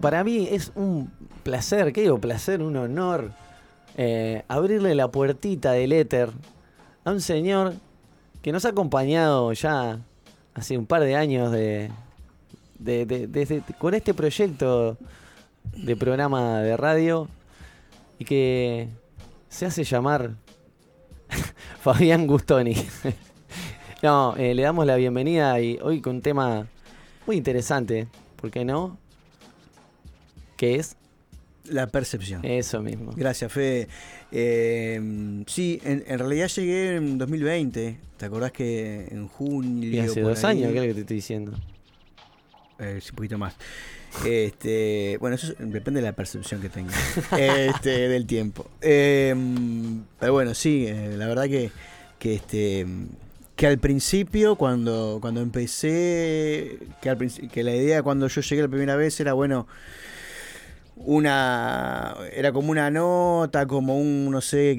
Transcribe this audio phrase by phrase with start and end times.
[0.00, 1.10] Para mí es un
[1.42, 2.18] placer, ¿qué digo?
[2.20, 3.32] Placer, un honor
[3.96, 6.30] eh, abrirle la puertita del éter
[7.04, 7.74] a un señor
[8.42, 9.98] que nos ha acompañado ya
[10.54, 11.90] hace un par de años de,
[12.78, 14.96] de- con este proyecto
[15.76, 17.28] de programa de radio
[18.18, 18.88] y que
[19.48, 20.32] se hace llamar
[21.80, 22.74] Fabián Gustoni.
[24.02, 26.66] no, eh, le damos la bienvenida y hoy con un tema
[27.26, 28.06] muy interesante,
[28.40, 28.96] ¿por qué no?
[30.58, 30.96] ¿Qué es?
[31.64, 32.44] La percepción.
[32.44, 33.12] Eso mismo.
[33.16, 33.88] Gracias, Fede.
[34.32, 37.98] Eh, sí, en, en realidad llegué en 2020.
[38.18, 39.88] ¿Te acordás que en junio...
[39.90, 41.52] Y hace dos ahí- años, ¿qué es lo que te estoy diciendo?
[42.78, 43.54] Eh, un poquito más.
[44.24, 46.92] Este, bueno, eso es- depende de la percepción que tenga
[47.38, 48.66] este, del tiempo.
[48.80, 49.34] Eh,
[50.18, 51.70] pero bueno, sí, eh, la verdad que,
[52.18, 52.86] que este
[53.56, 57.18] que al principio cuando cuando empecé que, al
[57.50, 59.66] que la idea cuando yo llegué la primera vez era bueno
[61.04, 64.74] una era como una nota como un no sé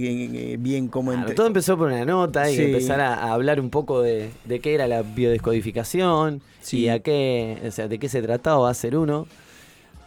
[0.59, 2.63] bien como Claro, todo empezó por una nota y Sí.
[2.63, 6.79] empezar a, a hablar un poco de, de qué era la biodescodificación Sí.
[6.81, 9.27] y a qué, o sea, de qué se trataba ser uno.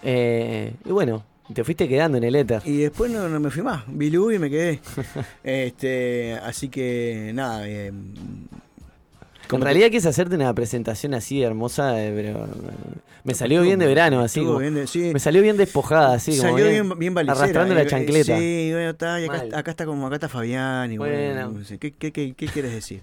[0.02, 1.24] Eh, y bueno,
[1.54, 2.62] te fuiste quedando en el éter.
[2.64, 4.80] Y después no, no me fui más, vi y me quedé.
[5.44, 7.92] este, así que nada, eh,
[9.50, 13.86] En realidad quise hacerte una presentación así hermosa, eh, pero eh, me salió bien de
[13.86, 15.10] verano, así estuvo como- bien de- sí.
[15.12, 18.38] me salió bien despojada, así como Salió bien, bien balicera, arrastrando la eh, chancleta.
[18.38, 22.12] Sí, bueno, está, y acá, acá está como acá está Fabián y bueno, ¿qué, qué,
[22.12, 23.02] qué, qué quieres decir?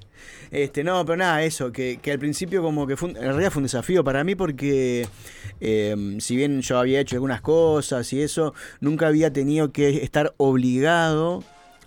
[0.49, 3.51] Este, no, pero nada, eso, que, que al principio como que fue un- en realidad
[3.51, 5.07] fue un desafío para mí porque
[5.61, 10.33] eh, si bien yo había hecho algunas cosas y eso, nunca había tenido que estar
[10.37, 11.43] obligado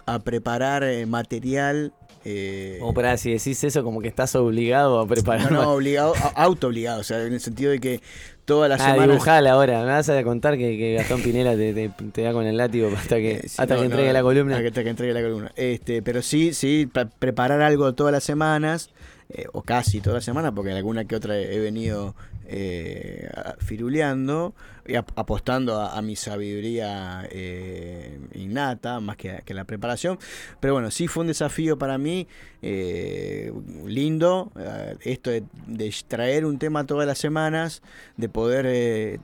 [0.07, 1.93] a preparar material
[2.25, 5.51] eh, Como para si decís eso, como que estás obligado a preparar.
[5.53, 8.01] no, no, obligado, auto obligado, o sea, en el sentido de que
[8.45, 9.81] todas las Ah, semanas dibujala ahora.
[9.81, 12.91] Me vas a contar que, que Gastón Pinela te, te- te da con el látigo
[12.97, 14.57] hasta que, Eh, sí, hasta no, que no, entregue la columna.
[14.59, 15.53] Hasta que entregue la columna.
[15.57, 18.91] Este, pero sí, sí, pa- preparar algo todas las semanas,
[19.31, 22.15] eh, o casi todas las semanas, porque alguna que otra he venido
[22.53, 24.55] eh, firuleando
[24.87, 30.19] y ap- apostando a, mi sabiduría eh, innata, más que, que la preparación.
[30.61, 32.29] Pero bueno, sí fue un desafío para mí,
[32.63, 33.53] eh,
[33.87, 34.53] lindo,
[35.01, 37.83] esto de, de traer un tema todas las semanas,
[38.17, 39.19] de poder...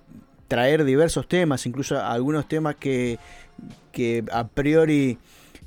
[0.49, 3.19] traer diversos temas, incluso algunos temas que,
[3.93, 5.19] que a priori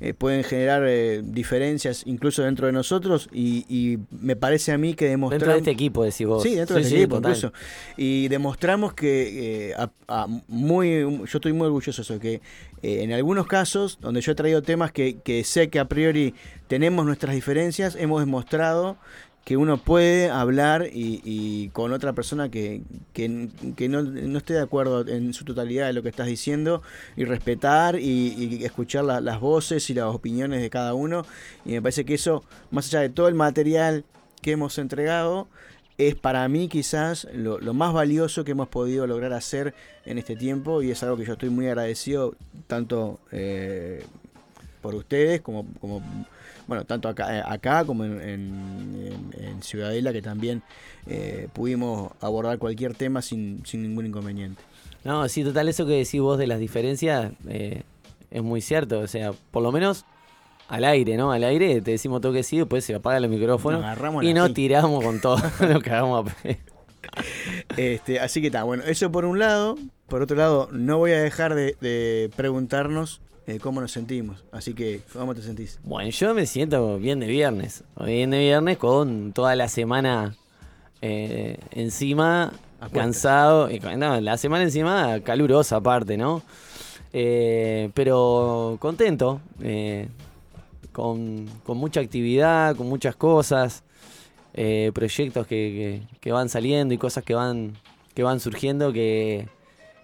[0.04, 4.94] eh, pueden generar eh, diferencias incluso dentro de nosotros y, y me parece a mí
[4.94, 5.40] que demostramos...
[5.40, 6.42] Dentro de este equipo, decís vos.
[6.42, 7.30] Sí, dentro de este sí, equipo, total.
[7.36, 7.52] incluso.
[7.96, 12.34] Y demostramos que, eh, a- a muy, yo estoy muy orgulloso de eso, que
[12.82, 16.34] eh, en algunos casos, donde yo he traído temas que, que sé que a priori
[16.66, 18.96] tenemos nuestras diferencias, hemos demostrado
[19.44, 22.82] que uno puede hablar y, y con otra persona que,
[23.12, 23.28] que,
[23.88, 26.80] no, no esté de acuerdo en su totalidad de lo que estás diciendo
[27.16, 31.26] y respetar y, escuchar la- las voces y las opiniones de cada uno.
[31.64, 34.04] Y me parece que eso, más allá de todo el material
[34.42, 35.48] que hemos entregado,
[35.98, 39.74] es para mí quizás lo, lo más valioso que hemos podido lograr hacer
[40.06, 42.34] en este tiempo y es algo que yo estoy muy agradecido
[42.68, 44.04] tanto eh,
[44.80, 46.00] por ustedes como, como
[46.66, 50.62] bueno tanto acá, eh, acá como en, en- en- en Ciudadela que también
[51.06, 54.62] eh, pudimos abordar cualquier tema sin, sin ningún inconveniente.
[55.04, 57.82] No, sí, total, eso que decís vos de las diferencias eh,
[58.30, 59.00] es muy cierto.
[59.00, 60.04] O sea, por lo menos
[60.68, 61.32] al aire, ¿no?
[61.32, 64.46] Al aire te decimos todo que sí, después se apaga el micrófono Nos y nos
[64.46, 64.54] fin.
[64.54, 65.36] tiramos con todo
[65.68, 66.34] lo que hagamos a
[67.76, 69.76] Este, así que está, bueno, eso por un lado,
[70.08, 74.44] por otro lado, no voy a dejar de, de preguntarnos eh, cómo nos sentimos.
[74.52, 75.78] Así que, ¿cómo te sentís?
[75.84, 77.84] Bueno, yo me siento bien de viernes.
[78.04, 80.34] Bien de viernes con toda la semana
[81.00, 82.52] eh, encima,
[82.92, 83.68] cansado.
[83.96, 86.42] no, la semana encima calurosa aparte, ¿no?
[87.12, 89.40] Eh, pero contento.
[89.60, 90.08] eh,
[90.92, 93.82] con, con mucha actividad, con muchas cosas.
[94.54, 97.72] eh, proyectos que, que- que van saliendo y cosas que van,
[98.14, 99.48] que van surgiendo que,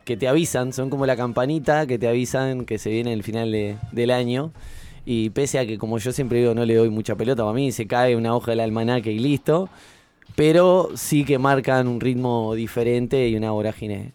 [0.09, 3.53] que te avisan, son como la campanita que te avisan que se viene el final
[3.53, 4.53] de- del año.
[5.05, 7.73] Y pese a que, como yo siempre digo, no le doy mucha pelota para mí,
[7.73, 9.69] se cae una hoja del almanaque y listo.
[10.35, 14.13] Pero sí que marcan un ritmo diferente y una vorágine.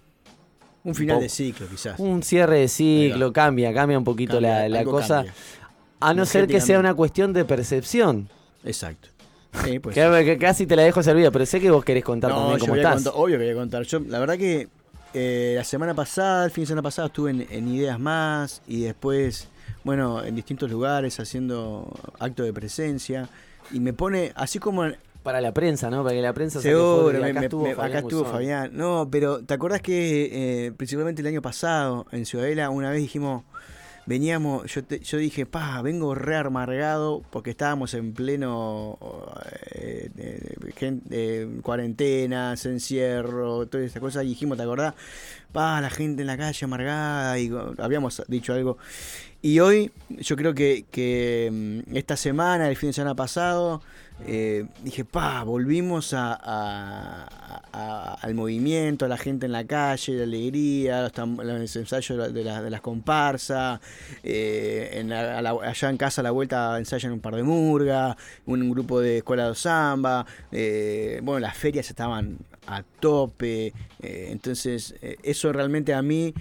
[0.84, 2.00] Un final de ciclo, quizás.
[2.00, 5.16] Un cierre de ciclo, cambia, cambia un poquito Cambia, la, cosa.
[5.18, 5.34] cambia.
[6.00, 8.30] A no ser que sea una cuestión de percepción.
[8.66, 9.10] Exacto.
[9.64, 12.32] Sí, pues que, que casi te la dejo servida, pero sé que vos querés contar
[12.32, 12.96] No, también cómo estás.
[12.96, 13.84] contar- obvio que voy a contar.
[13.84, 14.68] Yo, la verdad que
[15.14, 18.82] eh, la semana pasada, el fin de semana pasado, estuve en, en Ideas Más y
[18.84, 19.48] después,
[19.84, 23.30] bueno, en distintos lugares haciendo acto de presencia.
[23.72, 26.04] Y me pone, así como en- Para la prensa, ¿no?
[26.04, 28.26] Para que la prensa Seguro, me- acá me- estuvo me- Fabián acá estuvo.
[28.26, 28.72] Fabián.
[28.74, 33.44] No, pero ¿te acordás que eh, principalmente el año pasado en Ciudadela una vez dijimos,
[34.06, 38.98] veníamos, yo, te- yo dije, pa, vengo re amargado porque estábamos en pleno
[39.76, 40.56] eh, eh,
[41.12, 41.48] eh,
[42.66, 44.94] encierro, toda esa cosa y dijimos, ¿te acordás?
[45.52, 48.78] Pa, la gente en la calle amargada y habíamos dicho algo.
[49.42, 53.82] Y hoy yo creo que, que mm, esta semana, el fin de semana pasado,
[54.26, 57.26] eh, dije, pa, volvimos a,
[58.22, 62.70] al movimiento, a la gente en la calle, la alegría, los, ensayos de, la- de
[62.70, 63.80] las comparsas,
[64.24, 65.06] eh,
[65.64, 68.16] allá en casa a la vuelta ensayan un par de murgas,
[68.46, 72.38] un, grupo de escuela de samba, eh, bueno, las ferias estaban
[72.68, 76.34] a tope, entonces eso realmente a mí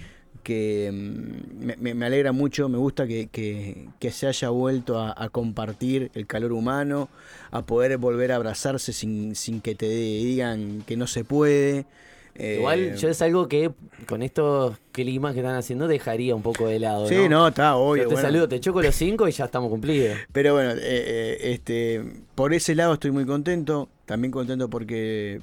[0.43, 5.29] que mm, me, alegra mucho, me gusta que, que- que se haya vuelto a, a
[5.29, 7.09] compartir el calor humano,
[7.51, 11.87] a poder volver a abrazarse sin, sin que te digan que no se puede.
[12.35, 13.71] Eh, Igual yo es algo que
[14.07, 17.07] con estos climas que están haciendo dejaría un poco de lado.
[17.07, 17.29] Sí, ¿no?
[17.29, 18.03] no, está Yo obvio.
[18.09, 18.23] te bueno.
[18.23, 20.17] saludo, te choco los cinco y ya estamos cumplidos.
[20.33, 22.03] Pero bueno, eh, eh, este,
[22.35, 23.89] por ese lado estoy muy contento.
[24.07, 25.41] También contento porque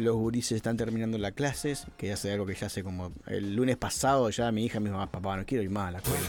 [0.00, 3.54] los gurises están terminando las clases, que ya sé algo que ya hace como el
[3.54, 5.98] lunes pasado ya mi hija me dijo, "Ah, papá, no quiero ir más a la
[5.98, 6.26] escuela.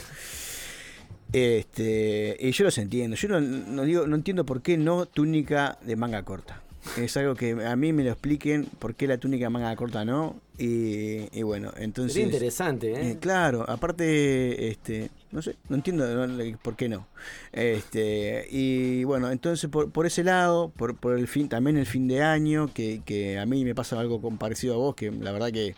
[1.33, 3.15] Este, y yo los entiendo.
[3.15, 6.61] Yo no, no digo, no entiendo por qué no túnica de manga corta.
[6.97, 10.35] Es algo que a mí me lo expliquen por qué la túnica manga corta no.
[10.57, 12.13] Y, y bueno, entonces.
[12.13, 13.11] Sería interesante, ¿eh?
[13.11, 16.57] Eh, claro, aparte, este, no sé, no entiendo ¿no?
[16.61, 17.07] por qué no.
[17.51, 22.07] Este, y bueno, entonces por, por ese lado, por, por el fin, también el fin
[22.07, 25.51] de año, que, que a mí me pasa algo parecido a vos, que la verdad
[25.51, 25.75] que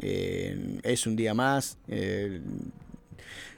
[0.00, 1.78] eh, es un día más.
[1.88, 2.40] eh,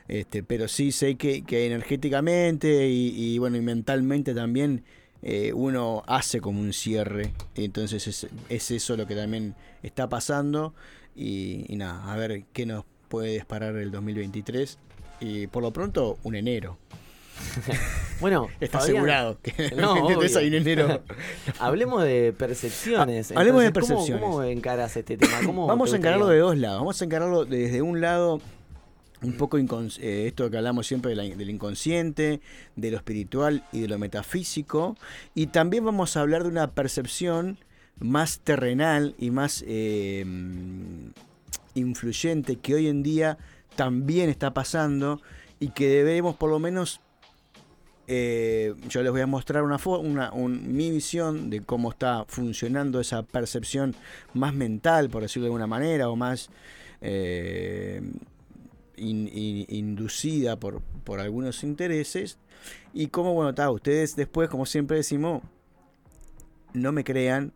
[0.08, 4.84] este, pero sí sé que, que energéticamente y, y, bueno y mentalmente también
[5.28, 7.32] eh, uno hace como un cierre.
[7.56, 10.72] Entonces es, es eso lo que también está pasando.
[11.16, 14.78] Y, y nada, a ver qué nos puede disparar el 2023.
[15.18, 16.78] Y por lo pronto, un enero.
[18.20, 20.38] Bueno, Está Fabián, asegurado que No, el 23 obvio.
[20.38, 21.02] hay un enero.
[21.58, 23.30] Hablemos de percepciones.
[23.32, 24.22] Hablemos de Entonces, ¿cómo- percepciones.
[24.24, 25.40] ¿Cómo, encaras este tema?
[25.44, 26.78] ¿Cómo Vamos a encararlo de dos lados.
[26.78, 28.40] Vamos a encararlo desde un lado,
[29.26, 32.40] un poco eh, esto que hablamos siempre del inconsciente,
[32.76, 34.96] de lo espiritual y de lo metafísico.
[35.34, 37.58] Y también vamos a hablar de una percepción
[37.98, 40.24] más terrenal y más eh,
[41.74, 43.38] influyente que hoy en día
[43.74, 45.20] también está pasando
[45.60, 47.00] y que debemos por lo menos
[48.08, 53.00] eh, yo les voy a mostrar una, una un- mi visión de cómo está funcionando
[53.00, 53.96] esa percepción
[54.32, 56.48] más mental, por decirlo de alguna manera, o más
[57.00, 58.00] eh,
[58.96, 62.38] in- in- inducida por, por algunos intereses.
[62.94, 65.42] Y cómo, bueno, ustedes después, como siempre decimos,
[66.72, 67.52] no me crean,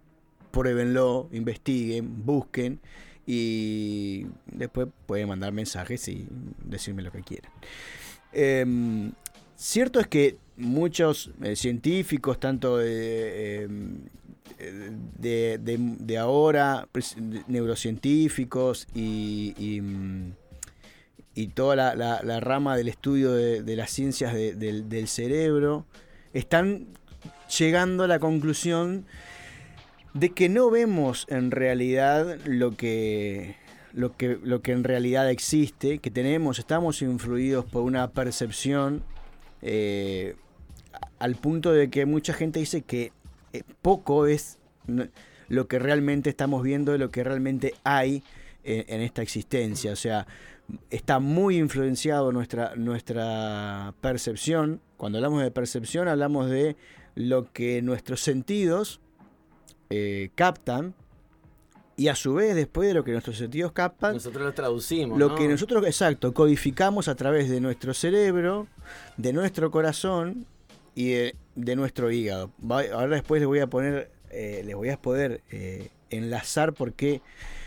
[0.51, 2.81] pruébenlo, investiguen, busquen
[3.27, 6.27] y después pueden mandar mensajes y
[6.65, 7.53] decirme lo que quieran.
[8.33, 9.13] Em,
[9.57, 13.99] cierto es que muchos eh, científicos, tanto de, em,
[15.19, 20.33] de, de- de ahora, de- neurocientíficos y, y, mm,
[21.35, 25.87] y toda la, la- rama del estudio de, de las ciencias de- del, cerebro,
[26.35, 26.87] están
[27.59, 29.07] llegando a la conclusión
[30.15, 33.57] de que no vemos en realidad lo que,
[33.93, 39.03] lo que, lo que en realidad existe, que tenemos, estamos influidos por una percepción
[39.63, 40.35] eh,
[41.19, 43.13] al punto de que mucha gente dice que
[43.53, 44.59] eh, poco es
[45.49, 48.23] lo que realmente estamos viendo, lo que realmente hay
[48.65, 49.93] en, esta existencia.
[49.93, 50.27] O sea,
[50.91, 54.81] está muy influenciado nuestra, nuestra percepción.
[54.97, 56.77] Cuando hablamos de percepción, hablamos de
[57.15, 59.01] lo que nuestros sentidos
[59.91, 60.95] eh, captan
[61.97, 65.35] y a su vez después de lo que nuestros sentidos captan nosotros lo traducimos lo
[65.35, 68.69] que nosotros exacto codificamos a través de nuestro cerebro
[69.17, 70.47] de nuestro corazón
[70.95, 72.51] y de, nuestro hígado.
[72.69, 77.21] Ahora después les voy a poner eh, les voy a poder eh, enlazar por qué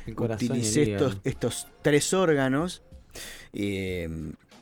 [0.08, 2.82] utilicé estos, estos tres órganos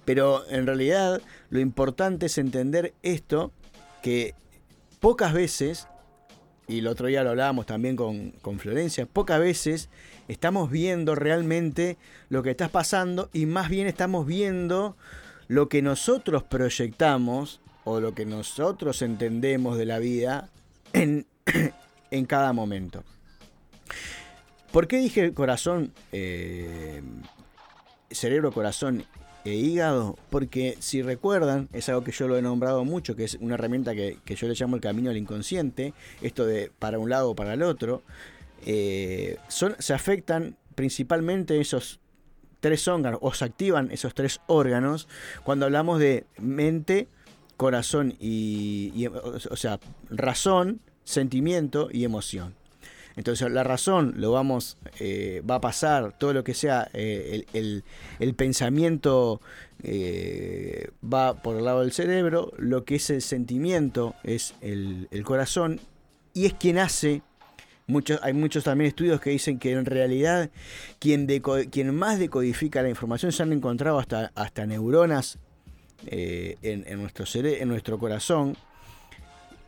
[0.05, 3.51] pero en realidad lo importante es entender esto
[4.01, 4.33] que
[4.99, 5.87] pocas veces,
[6.67, 9.89] y el otro día lo hablábamos también con, Florencia, pocas veces
[10.27, 11.97] estamos viendo realmente
[12.29, 14.95] lo que está pasando y más bien estamos viendo
[15.47, 20.49] lo que nosotros proyectamos o lo que nosotros entendemos de la vida
[20.93, 21.25] en,
[22.11, 23.03] en cada momento.
[24.71, 27.01] ¿Por qué dije corazón, eh,
[28.13, 29.03] cerebro, corazón
[29.43, 33.37] e hígado, porque si recuerdan, es algo que yo lo he nombrado mucho, que es
[33.41, 37.31] una herramienta que, yo le llamo el camino al inconsciente, esto de para un lado
[37.31, 38.03] o para el otro,
[38.65, 41.99] eh, son, se afectan principalmente esos
[42.59, 45.07] tres órganos, o se activan esos tres órganos
[45.43, 47.07] cuando hablamos de mente,
[47.57, 52.60] corazón y o sea, razón, sentimiento y emoción.
[53.15, 58.33] Entonces la razón lo vamos, eh, va a pasar, todo lo que sea eh, el,
[58.35, 59.41] pensamiento
[59.83, 65.79] eh, va por el lado del cerebro, lo que es el sentimiento es el, corazón
[66.33, 67.21] y es quien hace
[67.87, 70.49] Muchos, hay muchos también estudios que dicen que en realidad
[70.97, 71.27] quien,
[71.71, 75.39] quien más decodifica la información se han encontrado hasta, hasta neuronas
[76.05, 78.55] en, nuestro en nuestro corazón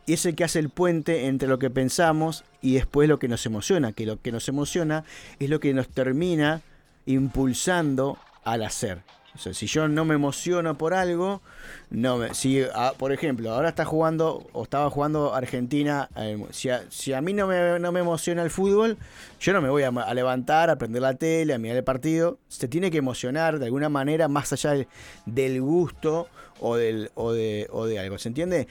[0.06, 3.28] y es el que hace el puente entre lo que pensamos y después lo que
[3.28, 5.04] nos emociona, que lo que nos emociona
[5.38, 6.62] es lo que nos termina
[7.06, 9.02] impulsando al hacer.
[9.34, 11.42] O sea, si yo no me emociono por algo,
[11.90, 17.12] no me, si ah, por ejemplo, ahora está jugando o estaba jugando Argentina, eh, si,
[17.12, 18.96] a, mí no me, no me, emociona el fútbol,
[19.40, 22.38] yo no me voy a, levantar, a prender la tele, a mirar el partido.
[22.46, 24.86] Se tiene que emocionar de alguna manera más allá
[25.26, 26.28] del, gusto
[26.60, 28.18] o, del, o, de, o de algo.
[28.18, 28.68] ¿Se entiende?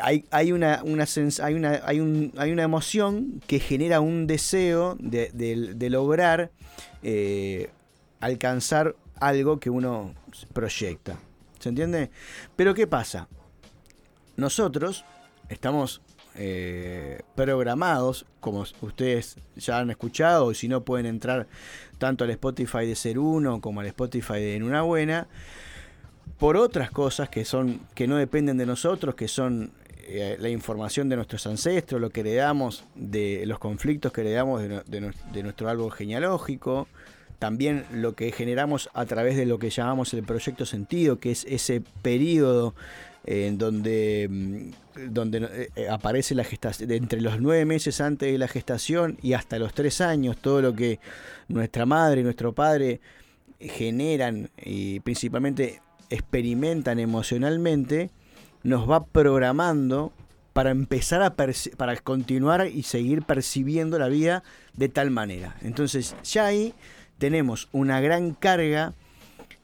[0.00, 6.50] Hay, una, hay, una, hay, un, hay una emoción que genera un deseo de, lograr
[7.02, 7.70] eh,
[8.20, 10.14] alcanzar algo que uno
[10.52, 11.18] proyecta.
[11.58, 12.10] ¿Se entiende?
[12.56, 13.28] Pero ¿qué pasa?
[14.36, 15.04] Nosotros
[15.48, 16.00] estamos
[16.34, 21.46] eh, programados, como ustedes ya han escuchado, y si no pueden entrar
[21.98, 25.28] tanto al Spotify de Ser Uno como al Spotify de En Una Buena,
[26.38, 29.70] por otras cosas que son que no dependen de nosotros, que son
[30.14, 35.42] eh, la información de nuestros ancestros, lo que heredamos de los conflictos que heredamos de,
[35.42, 36.88] nuestro árbol genealógico,
[37.38, 41.44] también lo que generamos a través de lo que llamamos el proyecto sentido, que es
[41.48, 42.74] ese periodo
[43.24, 44.70] en donde, mm,
[45.12, 49.58] donde eh, aparece la gestación, entre los nueve meses antes de la gestación y hasta
[49.58, 51.00] los tres años, todo lo que
[51.48, 53.00] nuestra madre y nuestro padre
[53.58, 58.10] generan y principalmente experimentan emocionalmente,
[58.62, 60.12] nos va programando
[60.52, 64.42] para empezar a para continuar y seguir percibiendo la vida
[64.74, 65.56] de tal manera.
[65.62, 66.74] Entonces ya ahí
[67.18, 68.94] tenemos una gran carga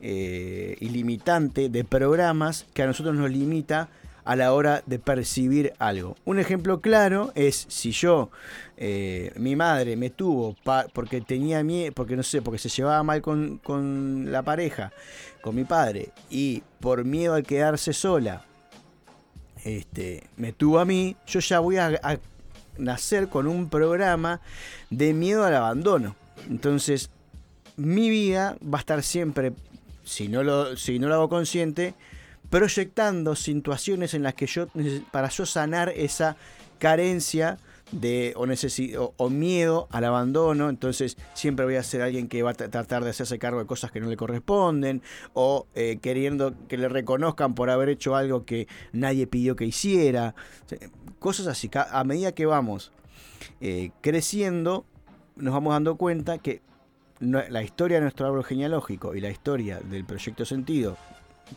[0.00, 3.88] eh, ilimitante de programas que a nosotros nos limita
[4.24, 6.14] a la hora de percibir algo.
[6.26, 8.30] Un ejemplo claro es si yo,
[8.76, 10.54] eh, mi madre me tuvo
[10.92, 14.92] porque tenía miedo, porque no sé, porque se llevaba mal con, con la pareja,
[15.40, 18.44] con mi padre, y por miedo a quedarse sola,
[19.68, 22.00] este, me tuvo a mí, yo ya voy a,
[22.78, 24.40] nacer con un programa
[24.88, 26.16] de miedo al abandono.
[26.48, 27.10] Entonces,
[27.76, 29.52] mi vida va a estar siempre,
[30.04, 31.94] si no lo, si no lo hago consciente,
[32.50, 34.68] proyectando situaciones en las que yo,
[35.10, 36.36] para yo sanar esa
[36.78, 37.58] carencia
[37.92, 42.54] de o, o, miedo al abandono, entonces siempre voy a ser alguien que va a
[42.54, 45.02] tratar de hacerse cargo de cosas que no le corresponden
[45.32, 50.34] o eh, queriendo que le reconozcan por haber hecho algo que nadie pidió que hiciera,
[51.18, 51.70] cosas así.
[51.72, 52.92] A medida que vamos
[53.60, 54.84] eh, creciendo,
[55.36, 56.62] nos vamos dando cuenta que
[57.20, 60.96] la historia de nuestro árbol genealógico y la historia del proyecto sentido,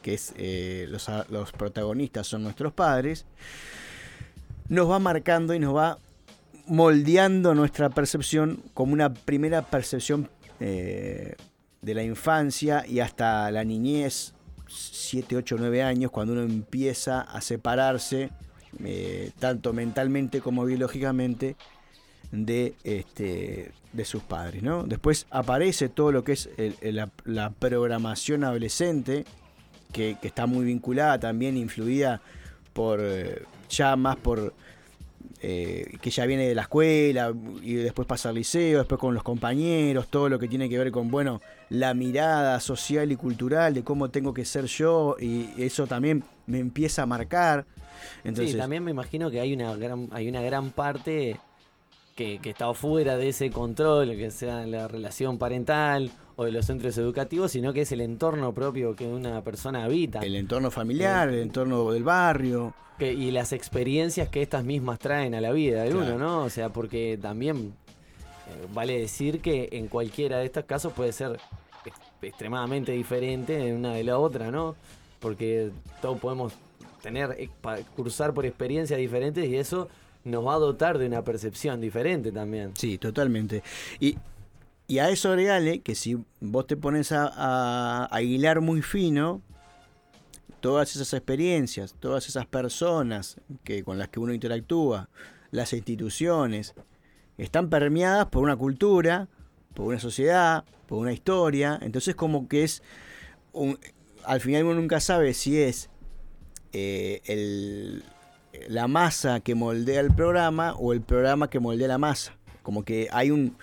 [0.02, 3.26] que es eh, los, los protagonistas son nuestros padres,
[4.70, 6.00] nos va marcando y nos va
[6.72, 10.30] moldeando nuestra percepción como una primera percepción
[10.62, 11.36] eh,
[11.82, 14.34] de la infancia y hasta la niñez,
[14.70, 18.30] 7, 8, 9 años, cuando uno empieza a separarse,
[18.86, 21.58] eh, tanto mentalmente como biológicamente,
[22.32, 24.64] de, este, de sus padres.
[24.64, 24.84] ¿no?
[24.84, 26.50] Después aparece todo lo que es
[26.82, 29.26] la, programación adolescente,
[29.92, 32.22] que, está muy vinculada también, influida
[32.72, 34.54] por eh, ya más por
[35.44, 37.34] eh, que ya viene de la escuela
[37.64, 40.92] y después pasa al liceo, después con los compañeros, todo lo que tiene que ver
[40.92, 45.88] con, bueno, la mirada social y cultural de cómo tengo que ser yo y eso
[45.88, 47.66] también me empieza a marcar.
[48.24, 51.38] Entonces, sí, también me imagino que hay una gran, hay una gran parte
[52.16, 56.66] que, que está fuera de ese control, que sea la relación parental o de los
[56.66, 60.20] centros educativos, sino que es el entorno propio que una persona habita.
[60.20, 65.42] El entorno familiar, el entorno del barrio y las experiencias que estas mismas traen a
[65.42, 66.44] la vida de uno, ¿no?
[66.44, 71.40] O sea, porque también eh, vale decir que en cualquiera de estos casos puede ser
[72.22, 74.76] extremadamente diferente en una de la otra, ¿no?
[75.20, 75.72] Porque
[76.02, 76.54] todos podemos
[77.02, 77.50] tener, eh,
[77.96, 79.90] cursar por experiencias diferentes y eso
[80.24, 82.74] nos va a dotar de una percepción diferente también.
[82.76, 83.64] Sí, totalmente.
[84.00, 84.18] Y,
[84.92, 87.30] y a eso agregale que si vos te pones a,
[88.12, 89.42] a, muy fino,
[90.60, 95.08] todas esas experiencias, todas esas personas que, con las que uno interactúa,
[95.52, 96.76] las instituciones,
[97.38, 99.30] están permeadas por una cultura,
[99.76, 101.80] por una sociedad, por una historia.
[101.82, 102.84] Entonces como que es,
[104.26, 105.90] al final uno nunca sabe si es
[106.74, 108.02] eh,
[108.68, 112.36] la masa que moldea el programa o el programa que moldea la masa.
[112.62, 113.56] Como que hay un,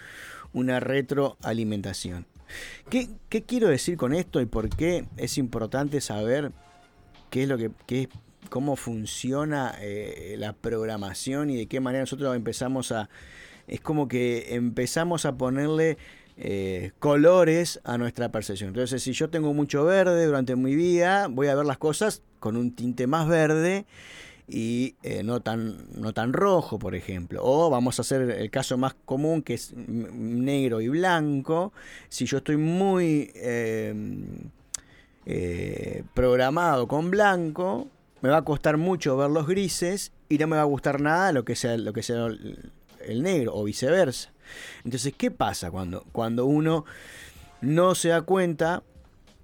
[0.59, 2.27] una retroalimentación.
[2.91, 6.53] ¿Qué, ¿Qué quiero decir con esto y por qué es importante saber
[7.31, 8.09] qué es lo que, qué,
[8.49, 13.09] cómo funciona eh, la programación y de qué manera nosotros empezamos a,
[13.67, 15.99] es como que empezamos a ponerle
[16.39, 18.69] eh, colores a nuestra percepción.
[18.69, 22.57] Entonces, si yo tengo mucho verde durante mi vida, voy a ver las cosas con
[22.57, 23.87] un tinte más verde
[24.49, 27.41] y eh, no, tan, no tan rojo, por ejemplo.
[27.45, 31.73] O vamos a hacer el caso más común, que es negro y blanco.
[32.09, 33.95] Si yo estoy muy eh,
[36.15, 37.89] programado con blanco,
[38.23, 41.33] me va a costar mucho ver los grises y no me va a gustar nada
[41.33, 42.29] lo que sea, lo que sea
[43.07, 44.33] el negro o viceversa.
[44.85, 46.85] Entonces, ¿qué pasa cuando, cuando uno
[47.61, 48.83] no se da cuenta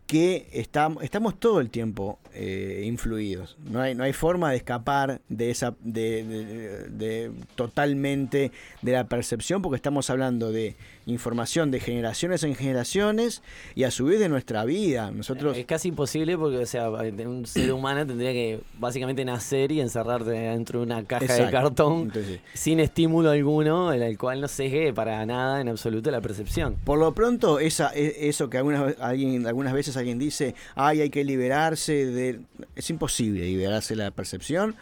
[0.07, 3.57] que estamos, estamos todo el tiempo eh, influidos.
[3.65, 9.77] No hay, no hay forma de escapar de esa de, totalmente de la percepción, porque
[9.77, 13.43] estamos hablando de información de generaciones en generaciones
[13.75, 15.11] y a su vez de nuestra vida.
[15.11, 19.81] Nosotros es casi imposible porque, o sea, un ser humano tendría que básicamente nacer y
[19.81, 22.13] encerrarte dentro de una caja de cartón
[22.53, 24.65] sin estímulo alguno, en el cual no se
[24.95, 26.77] para nada en absoluto la percepción.
[26.85, 31.11] Por lo pronto, esa, e, eso que algunas, alguien, algunas veces alguien dice, ay, hay
[31.11, 32.41] que liberarse de...
[32.75, 34.75] Es imposible liberarse de la percepción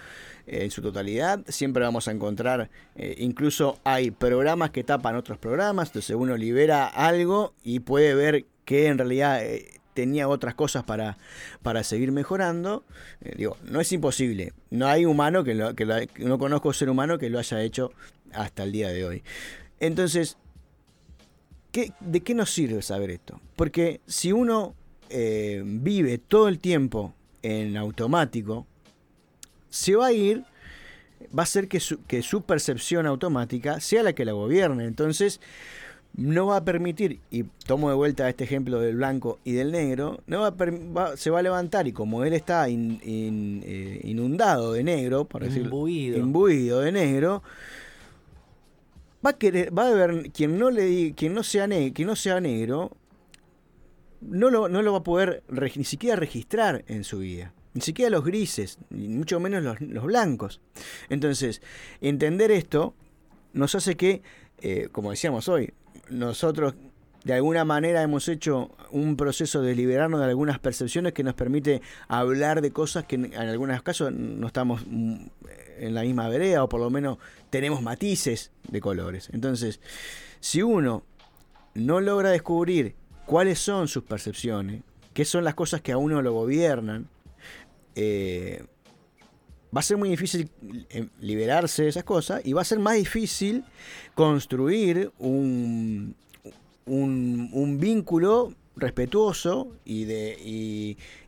[0.47, 1.41] en su totalidad.
[1.49, 6.87] Siempre vamos a encontrar, eh, incluso hay programas que tapan otros programas, entonces uno libera
[6.87, 9.45] algo y puede ver que en realidad...
[9.45, 11.19] Eh, tenía otras cosas para,
[11.63, 12.85] para seguir mejorando.
[13.37, 14.53] digo, no es imposible.
[14.71, 15.73] No hay humano que, lo,
[16.19, 17.93] no conozco ser humano que lo haya hecho
[18.33, 19.23] hasta el día de hoy.
[19.81, 20.39] Entonces,
[21.71, 23.41] ¿qué, ¿de qué nos sirve saber esto?
[23.57, 24.75] Porque si uno
[25.11, 28.67] eh, vive todo el tiempo en automático,
[29.73, 30.45] se va a ir,
[31.37, 34.85] va a ser que su, que su percepción automática sea la que la gobierne.
[34.85, 35.41] Entonces,
[36.15, 40.21] no va a permitir, y tomo de vuelta este ejemplo del blanco y del negro,
[40.27, 45.43] no va, se va a levantar y como él está eh, inundado de negro, por
[45.43, 46.81] decirlo, imbuido.
[46.81, 47.43] de negro,
[49.25, 52.41] va a querer, va a haber quien no le quien no sea quien no sea
[52.41, 52.95] negro,
[54.21, 55.43] no lo, no lo va a poder
[55.77, 57.55] ni siquiera registrar en su vida.
[57.75, 60.61] Ni siquiera los grises, ni mucho menos los, blancos.
[61.09, 61.63] Entonces,
[62.01, 62.95] entender esto
[63.53, 64.23] nos hace que,
[64.61, 65.73] eh, como decíamos hoy,
[66.11, 66.75] nosotros
[67.25, 71.81] de alguna manera hemos hecho un proceso de liberarnos de algunas percepciones que nos permite
[72.09, 75.27] hablar de cosas que en, algunos casos no estamos mm,
[75.79, 77.19] en la misma vereda o por lo menos
[77.51, 79.31] tenemos matices de colores.
[79.33, 79.81] Entonces,
[80.41, 81.05] si uno
[81.75, 82.95] no logra descubrir
[83.27, 84.83] cuáles son sus percepciones,
[85.15, 87.09] qué son las cosas que a uno lo gobiernan,
[87.95, 88.65] eh,
[89.75, 90.51] va a ser muy difícil
[90.91, 93.65] eh, liberarse de esas cosas y va a ser más difícil
[94.15, 96.15] construir un,
[96.87, 100.37] un, vínculo respetuoso y de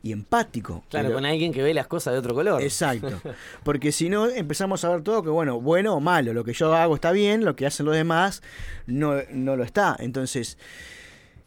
[0.02, 0.84] y, empático.
[0.90, 2.62] Claro, con alguien que ve las cosas de otro color.
[2.62, 3.20] Exacto.
[3.64, 6.74] Porque si no empezamos a ver todo que bueno, bueno o malo, lo que yo
[6.74, 8.42] hago está bien, lo que hacen los demás
[8.86, 9.96] no, no lo está.
[9.98, 10.58] Entonces,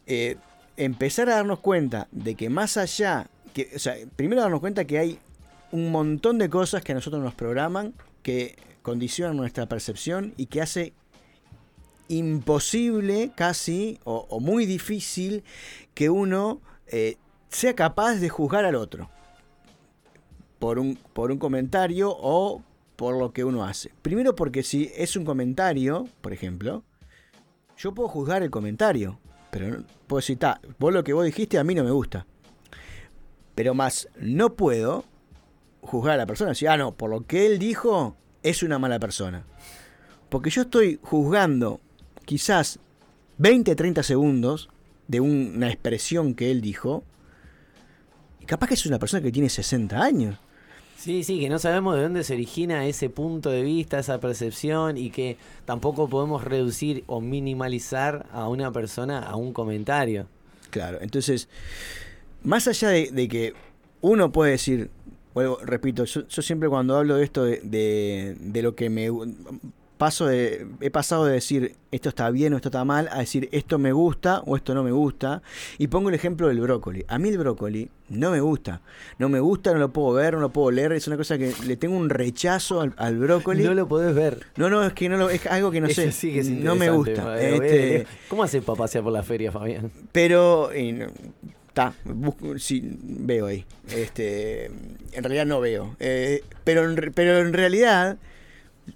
[0.08, 0.38] eh,
[0.78, 3.30] empezar a darnos cuenta de que más allá,
[4.16, 5.20] primero darnos cuenta que hay
[5.72, 10.62] un montón de cosas que a nosotros nos programan, que condicionan nuestra percepción y que
[10.62, 10.94] hace
[12.08, 15.44] imposible casi o, muy difícil
[15.94, 17.18] que uno eh,
[17.50, 19.10] sea capaz de juzgar al otro
[20.60, 22.62] por un, por un comentario o
[22.96, 23.92] por lo que uno hace.
[24.02, 26.84] Primero porque si es un comentario, por ejemplo,
[27.78, 29.20] yo puedo juzgar el comentario,
[29.52, 30.40] pero puedo decir,
[30.80, 32.26] vos lo que vos dijiste a mí no me gusta.
[33.58, 35.04] Pero más, no puedo
[35.82, 39.00] juzgar a la persona, decir, ah, no, por lo que él dijo, es una mala
[39.00, 39.48] persona.
[40.30, 41.82] Porque yo estoy juzgando
[42.26, 42.78] quizás
[43.40, 44.70] 20, 30 segundos
[45.08, 47.04] de una expresión que él dijo,
[48.40, 50.38] y capaz que es una persona que tiene 60 años.
[50.96, 55.00] Sí, sí, que no sabemos de dónde se origina ese punto de vista, esa percepción
[55.00, 60.28] y que tampoco podemos reducir o minimalizar a una persona a un comentario.
[60.70, 61.50] Claro, entonces,
[62.44, 63.54] más allá de, que
[64.02, 64.90] uno puede decir,
[65.34, 69.10] bueno, repito, yo, siempre cuando hablo de esto, de, de lo que me
[69.98, 73.50] paso de, he pasado de decir esto está bien o esto está mal a decir
[73.52, 75.42] esto me gusta o esto no me gusta.
[75.78, 77.04] Y pongo el ejemplo del brócoli.
[77.08, 78.82] A mí el brócoli no me gusta.
[79.18, 80.94] No me gusta, no lo puedo ver, no lo puedo leer.
[80.94, 83.64] Es una cosa que le tengo un rechazo al, brócoli.
[83.64, 84.46] No lo podés ver.
[84.56, 86.12] No, no, es que no lo, es algo que no sé.
[86.62, 87.40] no me gusta.
[87.40, 89.92] Este, ¿Cómo hace para pasear por la feria, Fabián?
[90.12, 90.70] Pero...
[91.78, 91.94] Está,
[92.58, 93.64] sí, veo ahí.
[93.92, 95.96] Este, en realidad no veo.
[96.00, 98.18] Eh, pero, pero en realidad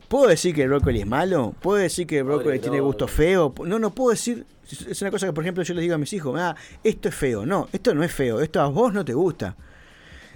[0.07, 1.53] ¿Puedo decir que el brócoli es malo?
[1.61, 3.53] ¿Puedo decir que el brócoli tiene gusto feo?
[3.65, 4.45] No, no puedo decir.
[4.87, 7.15] Es una cosa que, por ejemplo, yo les digo a mis hijos: ah, esto es
[7.15, 7.45] feo.
[7.45, 8.39] No, esto no es feo.
[8.39, 9.57] Esto a vos no te gusta.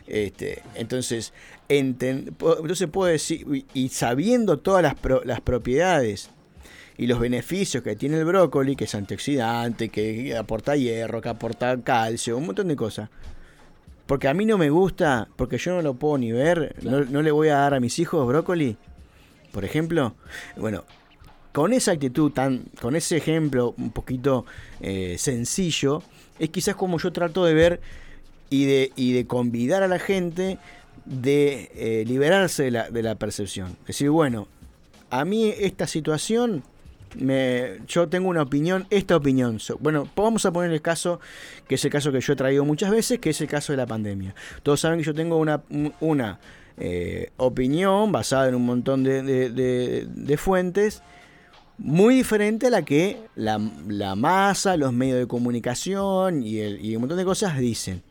[0.08, 1.32] Este, entonces,
[1.70, 6.30] entonces puedo decir, y sabiendo todas las, las propiedades
[6.98, 11.82] y los beneficios que tiene el brócoli, que es antioxidante, que aporta hierro, que aporta
[11.82, 13.10] calcio, un montón de cosas.
[14.06, 17.22] Porque a mí no me gusta, porque yo no lo puedo ni ver, no, no
[17.22, 18.78] le voy a dar a mis hijos brócoli
[19.56, 20.16] por ejemplo,
[20.58, 20.84] bueno,
[21.54, 24.46] con esa actitud tan, con ese ejemplo un poquito
[24.82, 26.04] eh, sencillo,
[26.40, 27.80] es quizás como yo trato de ver
[28.50, 30.58] y de, y de convidar a la gente
[31.06, 33.78] de eh, liberarse de la, de la percepción.
[33.84, 34.50] Es decir, bueno,
[35.10, 36.62] a mí esta situación,
[37.18, 39.60] me, yo tengo una opinión, esta opinión.
[39.80, 41.20] bueno, vamos a poner el caso,
[41.68, 43.78] que es el caso que yo he traído muchas veces, que es el caso de
[43.78, 44.36] la pandemia.
[44.64, 45.64] Todos saben que yo tengo una,
[46.00, 46.40] una
[46.78, 51.02] eh, opinión basada en un montón de, fuentes,
[51.78, 53.58] muy diferente a la que la,
[54.16, 58.04] masa, los medios de comunicación y, y un montón de cosas dicen.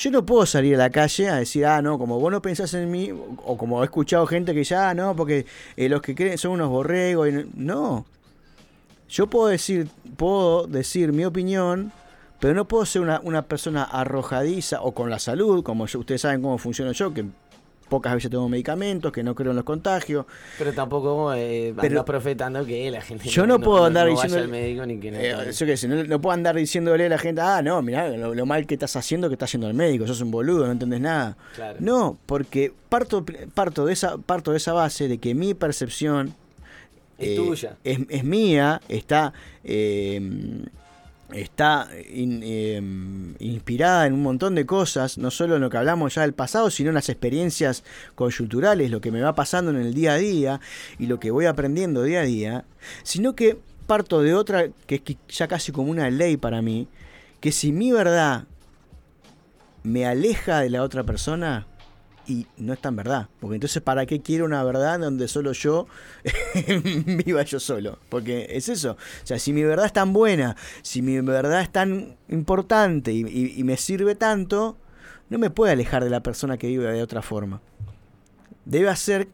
[0.00, 2.72] Yo no puedo salir a la calle a decir, ah, no, como vos no pensás
[2.72, 5.44] en mí, o como he escuchado gente que dice, ah, no, porque
[5.76, 7.28] eh, los que creen son unos borregos.
[7.54, 8.06] no.
[9.10, 11.92] Yo puedo decir, puedo decir mi opinión
[12.40, 16.40] pero no puedo ser una, una persona arrojadiza o con la salud, como ustedes saben
[16.40, 17.26] cómo funciona yo, que
[17.90, 20.24] pocas veces tengo medicamentos, que no creo en los contagios.
[20.56, 24.86] Pero tampoco eh, pero, profetando que la gente yo no, puedo andar diciendo al médico
[24.86, 28.46] ni que no, eh, no, puedo andar diciéndole a la gente, ah, no, mira lo,
[28.46, 31.36] mal que estás haciendo que estás yendo al médico, sos un boludo, no entendés nada.
[31.78, 36.34] No, porque parto, parto, de esa, parto de esa base de que mi percepción
[37.18, 37.76] es eh, tuya.
[37.84, 39.34] Es, es, mía, está
[41.32, 46.14] eh, está em, inspirada en un montón de cosas, no solo en lo que hablamos
[46.14, 49.94] ya del pasado, sino en las experiencias coyunturales, lo que me va pasando en el
[49.94, 50.60] día a día
[50.98, 52.64] y lo que voy aprendiendo día a día,
[53.02, 56.88] sino que parto de otra que es ya casi como una ley para mí,
[57.40, 58.44] que si mi verdad
[59.82, 61.66] me aleja de la otra persona,
[62.26, 63.28] y no es tan verdad.
[63.40, 65.86] Porque entonces, ¿para qué quiero una verdad donde solo yo
[67.24, 67.98] viva yo solo?
[68.08, 68.92] Porque es eso.
[68.92, 73.62] O sea, si mi verdad es tan buena, si mi verdad es tan importante y,
[73.64, 74.76] me sirve tanto,
[75.28, 77.60] no me puede alejar de la persona que vive de otra forma.
[78.64, 79.28] Debe ser,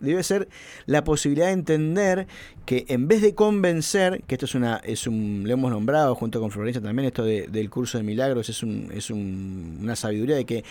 [0.00, 0.48] debe ser
[0.86, 2.26] la posibilidad de entender
[2.66, 6.40] que en vez de convencer, que esto es una, es un, lo hemos nombrado junto
[6.40, 10.64] con Florencia también, esto del curso de milagros, es, un, es una sabiduría de que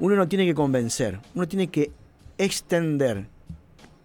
[0.00, 1.92] uno no tiene que convencer, uno tiene que
[2.38, 3.26] extender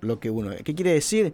[0.02, 0.52] lo que uno...
[0.64, 1.34] ¿Qué quiere decir?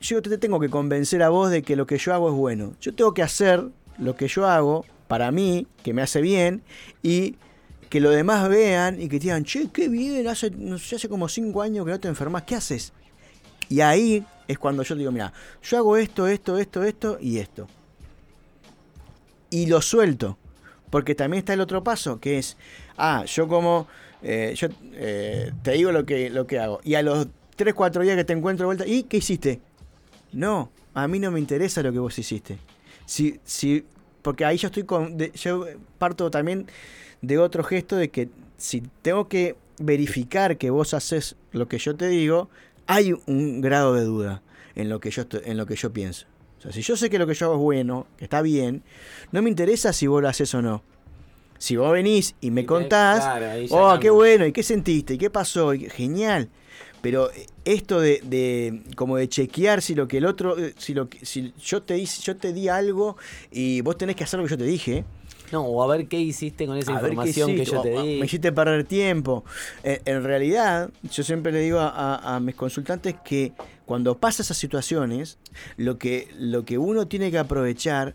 [0.00, 2.74] Yo te tengo que convencer a vos de que lo que yo hago es bueno.
[2.80, 3.64] Yo tengo que hacer
[3.98, 6.62] lo que yo hago para mí, que me hace bien,
[7.02, 7.36] y
[7.88, 11.28] que los demás vean y que digan, che, qué bien, hace, no sé, hace como
[11.28, 12.92] cinco años que no te enfermas, ¿qué haces?
[13.68, 17.68] Y ahí es cuando yo digo, mira, yo hago esto, esto, esto, esto y esto.
[19.50, 20.36] Y lo suelto.
[20.90, 22.56] Porque también está el otro paso, que es,
[22.96, 23.88] ah, yo como,
[24.22, 26.80] eh, yo eh, te digo lo que, lo que hago.
[26.84, 29.60] Y a los 3, 4 días que te encuentro de vuelta, ¿y qué hiciste?
[30.32, 32.58] No, a mí no me interesa lo que vos hiciste.
[33.04, 33.84] Si, si,
[34.22, 35.66] porque ahí yo estoy con, yo
[35.98, 36.66] parto también
[37.22, 41.96] de otro gesto de que si tengo que verificar que vos haces lo que yo
[41.96, 42.48] te digo,
[42.86, 44.42] hay un grado de duda.
[44.76, 46.26] en lo que yo, en lo que yo pienso.
[46.66, 48.82] Sea, si yo sé que lo que yo hago es bueno, que está bien,
[49.32, 50.82] no me interesa si vos lo haces o no.
[51.58, 55.14] Si vos venís y me Y contás, claro, oh, qué bueno, ¿y qué sentiste?
[55.14, 55.72] ¿Y qué pasó?
[55.74, 56.48] Y- Genial.
[57.00, 60.92] Pero eh, esto de, de como de chequear si lo que el otro, eh, si
[60.92, 63.16] lo que, si yo te hice, yo te di algo
[63.50, 65.04] y vos tenés que hacer lo que yo te dije,
[65.52, 68.18] No, o a ver qué hiciste con esa a información que yo te o di.
[68.18, 69.44] Me hiciste perder tiempo.
[69.82, 73.52] En, en realidad, yo siempre le digo a, a- a mis consultantes que
[73.84, 75.38] cuando pasa esas situaciones,
[75.76, 78.14] lo que, lo que uno tiene que aprovechar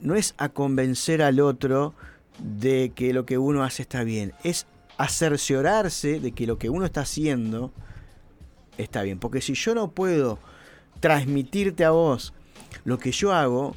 [0.00, 1.94] no es a convencer al otro
[2.38, 6.70] de que lo que uno hace está bien, es a cerciorarse de que lo que
[6.70, 7.72] uno está haciendo
[8.78, 9.18] está bien.
[9.18, 10.38] Porque si yo no puedo
[11.00, 12.32] transmitirte a vos
[12.84, 13.74] lo que yo hago,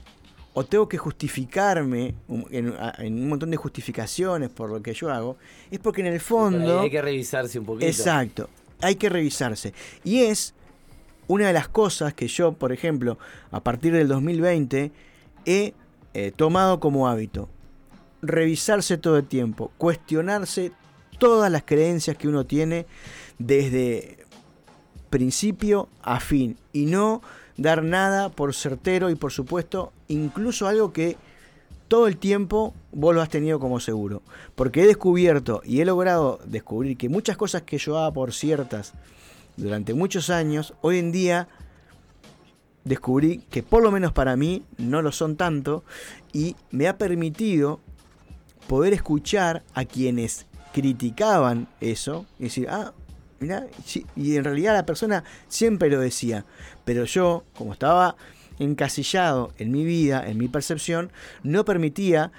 [0.57, 2.15] o tengo que justificarme
[2.49, 2.73] en,
[3.13, 5.37] un montón de justificaciones por lo que yo hago,
[5.69, 6.79] es porque en el fondo...
[6.79, 7.85] hay que revisarse un poquito.
[7.85, 8.49] Exacto,
[8.81, 9.75] hay que revisarse.
[10.03, 10.55] Y es
[11.27, 13.19] una de las cosas que yo, por ejemplo,
[13.51, 14.91] a partir del 2020,
[15.45, 15.75] he
[16.15, 17.49] eh, tomado como hábito.
[18.23, 20.71] Revisarse todo el tiempo, cuestionarse
[21.19, 22.87] todas las creencias que uno tiene
[23.37, 24.25] desde
[25.11, 27.21] principio a fin y no
[27.57, 31.17] dar nada por certero y por supuesto incluso algo que
[31.87, 34.21] todo el tiempo vos lo has tenido como seguro.
[34.55, 38.93] Porque he descubierto y he logrado descubrir que muchas cosas que yo daba por ciertas
[39.55, 41.47] durante muchos años, hoy en día
[42.83, 45.83] descubrí que por lo menos para mí no lo son tanto
[46.31, 47.79] y me ha permitido
[48.67, 52.93] poder escuchar a quienes criticaban eso y decir, ah,
[54.15, 56.45] y en realidad la persona siempre lo decía,
[56.85, 58.15] pero yo, como estaba
[58.59, 61.11] encasillado en mi vida, en mi percepción,
[61.43, 62.31] no permitía,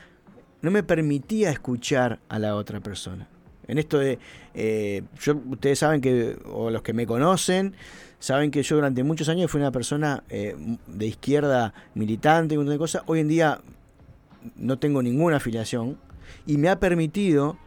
[0.62, 3.28] no me permitía escuchar a la otra persona.
[3.68, 4.18] En esto de,
[4.54, 7.74] eh, yo, ustedes saben que, o los que me conocen,
[8.18, 10.56] saben que yo durante muchos años fui una persona eh,
[10.87, 13.02] de izquierda militante y un montón de cosas.
[13.06, 13.61] Hoy en día
[14.56, 15.98] no tengo ninguna afiliación
[16.46, 17.58] y me ha permitido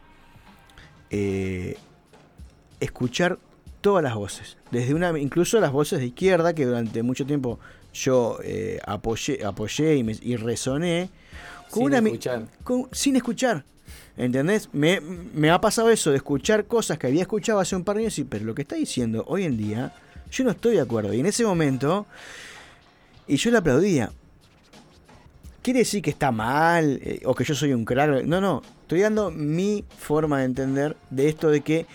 [1.11, 1.77] eh,
[2.81, 3.39] escuchar
[3.79, 7.59] todas las voces, desde una, incluso las voces de izquierda que durante mucho tiempo
[7.93, 11.09] yo eh, apoyé, apoyé y, me, y resoné
[11.71, 12.45] con Sin una, escuchar.
[12.63, 13.63] con- sin escuchar.
[14.17, 14.69] ¿Entendés?
[14.73, 18.03] Me, me ha pasado eso de escuchar cosas que había escuchado hace un par de
[18.03, 19.93] años y, pero lo que está diciendo hoy en día,
[20.31, 21.13] yo no estoy de acuerdo.
[21.13, 22.05] Y en ese momento,
[23.27, 24.11] y yo le aplaudía.
[25.61, 28.23] ¿Quiere decir que está mal eh, o que yo soy un crack?
[28.25, 28.61] No, no.
[28.81, 31.85] Estoy dando mi forma de entender de esto de que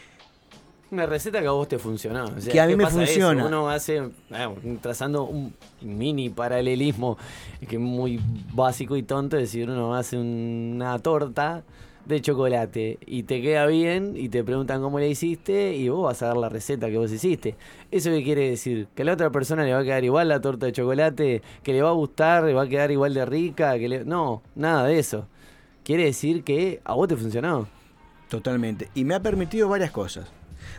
[0.90, 2.24] Una receta que a vos te funcionó.
[2.26, 2.92] O sea, Que a mí ¿qué me eso?
[2.92, 3.46] funciona.
[3.46, 7.18] Uno hace, ah, trazando un mini paralelismo
[7.68, 8.20] que es muy
[8.54, 11.64] básico y tonto, es decir, uno hace una torta
[12.04, 16.22] de chocolate y te queda bien y te preguntan cómo la hiciste y vos vas
[16.22, 17.56] a dar la receta que vos hiciste.
[17.90, 18.86] ¿Eso qué quiere decir?
[18.94, 21.72] Que a la otra persona le va a quedar igual la torta de chocolate, que
[21.72, 24.04] le va a gustar, le va a quedar igual de rica, que le...
[24.04, 25.26] No, nada de eso.
[25.82, 27.66] Quiere decir que a vos te funcionó.
[28.28, 28.88] Totalmente.
[28.94, 30.28] Y me ha permitido varias cosas.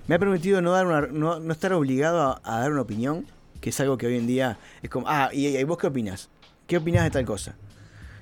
[0.07, 3.25] Me ha permitido no, dar una, no, no estar obligado a, dar una opinión,
[3.61, 6.29] que es algo que hoy en día es como, ah, ¿y, y vos qué opinás?
[6.67, 7.55] ¿Qué opinás de tal cosa?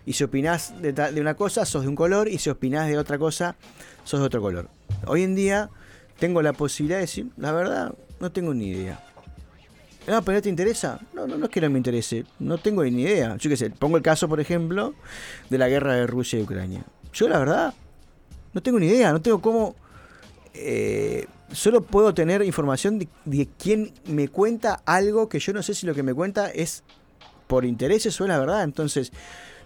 [0.05, 2.87] Y si opinás de, ta- de una cosa, sos de un color, y si opinás
[2.87, 3.55] de otra cosa,
[4.03, 4.69] sos de otro color.
[5.07, 5.69] Hoy en día
[6.19, 8.99] tengo la posibilidad de decir, la verdad, no tengo ni idea.
[10.07, 10.99] No, pero no te interesa.
[11.15, 12.25] No, no, no es que no me interese.
[12.37, 13.35] No tengo ni idea.
[13.37, 14.93] Yo qué sé, pongo el caso, por ejemplo,
[15.49, 16.83] de la guerra de Rusia y Ucrania.
[17.11, 17.73] Yo, la verdad,
[18.53, 19.11] no tengo ni idea.
[19.11, 19.75] No tengo cómo.
[20.57, 25.85] Eh, solo puedo tener información de, quién me cuenta algo que yo no sé si
[25.85, 26.83] lo que me cuenta es
[27.47, 28.63] por intereses o es la verdad.
[28.63, 29.11] Entonces,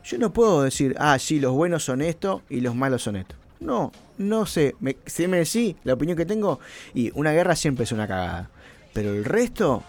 [0.03, 3.35] yo no puedo decir, ah, sí, los buenos son esto y los malos son esto.
[3.59, 4.75] No, no sé.
[4.79, 6.59] Me, si me decís la opinión que tengo,
[6.93, 8.49] y una guerra siempre es una cagada.
[8.93, 9.83] Pero el resto,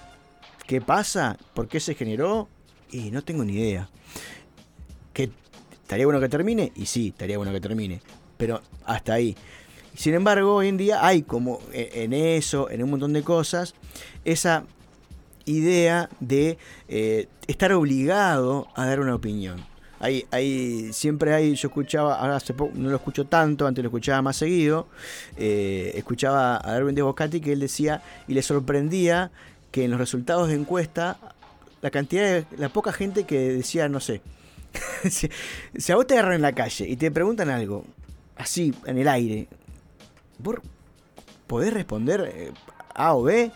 [0.66, 1.36] ¿qué pasa?
[1.54, 2.48] ¿Por qué se generó?
[2.90, 3.88] Y no tengo ni idea.
[5.12, 5.30] ¿Que
[5.72, 6.72] estaría bueno que termine?
[6.74, 8.00] Y sí, estaría bueno que termine.
[8.36, 9.36] Pero hasta ahí.
[10.00, 13.74] Sin embargo, hoy en día hay como e- en eso, en un montón de cosas,
[14.24, 14.64] esa
[15.44, 16.56] idea de
[16.88, 19.62] eh, estar obligado a dar una opinión.
[19.98, 23.88] Hay, hay, siempre hay, yo escuchaba, ahora hace poco, no lo escucho tanto, antes lo
[23.88, 24.88] escuchaba más seguido,
[25.36, 29.30] eh, escuchaba a Darwin de Bocati que él decía y le sorprendía
[29.70, 31.18] que en los resultados de encuesta,
[31.82, 34.22] la cantidad de, la poca gente que decía, no sé,
[35.10, 35.28] si,
[35.76, 37.84] si a vos te agarran en la calle y te preguntan algo,
[38.38, 39.46] así, en el aire,
[40.42, 40.56] ¿vos
[41.46, 42.52] podés responder eh,
[42.94, 43.50] A o B?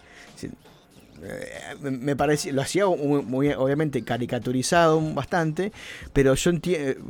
[1.26, 5.72] Eh, me- parecía, lo hacía muy, muy, obviamente caricaturizado bastante,
[6.12, 7.00] pero yo entiendo,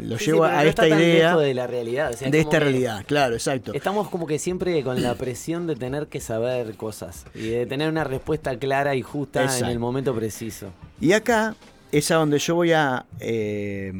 [0.00, 2.12] lo Sí, llevo sí, a esta idea de la realidad.
[2.12, 3.74] o sea, de esta realidad, claro, exacto.
[3.74, 7.90] Estamos como que siempre con la presión de tener que saber cosas y de tener
[7.90, 10.68] una respuesta clara y justa en el momento preciso.
[11.00, 11.54] Y acá
[11.92, 13.92] es a donde yo voy a, eh,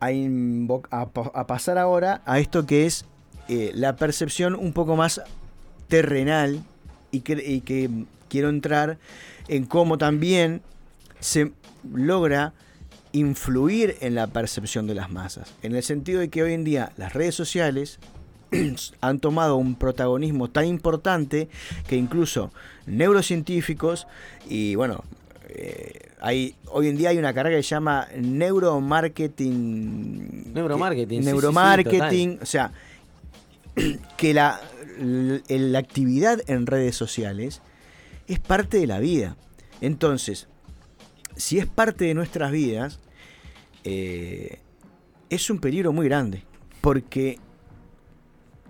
[0.00, 0.06] a,
[0.90, 3.06] a a pasar ahora a esto que es
[3.48, 5.20] eh, la percepción un poco más
[5.88, 6.62] terrenal
[7.10, 7.90] y que, y que
[8.28, 8.98] quiero entrar
[9.48, 10.62] en cómo también
[11.20, 11.52] se
[11.92, 12.52] logra
[13.12, 15.52] influir en la percepción de las masas.
[15.62, 17.98] En el sentido de que hoy en día las redes sociales
[19.00, 21.48] han tomado un protagonismo tan importante
[21.86, 22.50] que incluso
[22.86, 24.06] neurocientíficos
[24.48, 25.04] y bueno,
[25.48, 30.54] eh, hay, hoy en día hay una carrera que se llama neuromarketing.
[30.54, 32.72] Neuromarketing, sí, sí, sí, Neuromarketing, o sea,
[34.16, 34.60] que la,
[34.98, 37.62] la actividad en redes sociales
[38.26, 39.36] es parte de la vida.
[39.80, 40.48] Entonces,
[41.36, 43.00] si es parte de nuestras vidas,
[43.84, 44.58] eh,
[45.30, 46.44] es un peligro muy grande.
[46.80, 47.38] Porque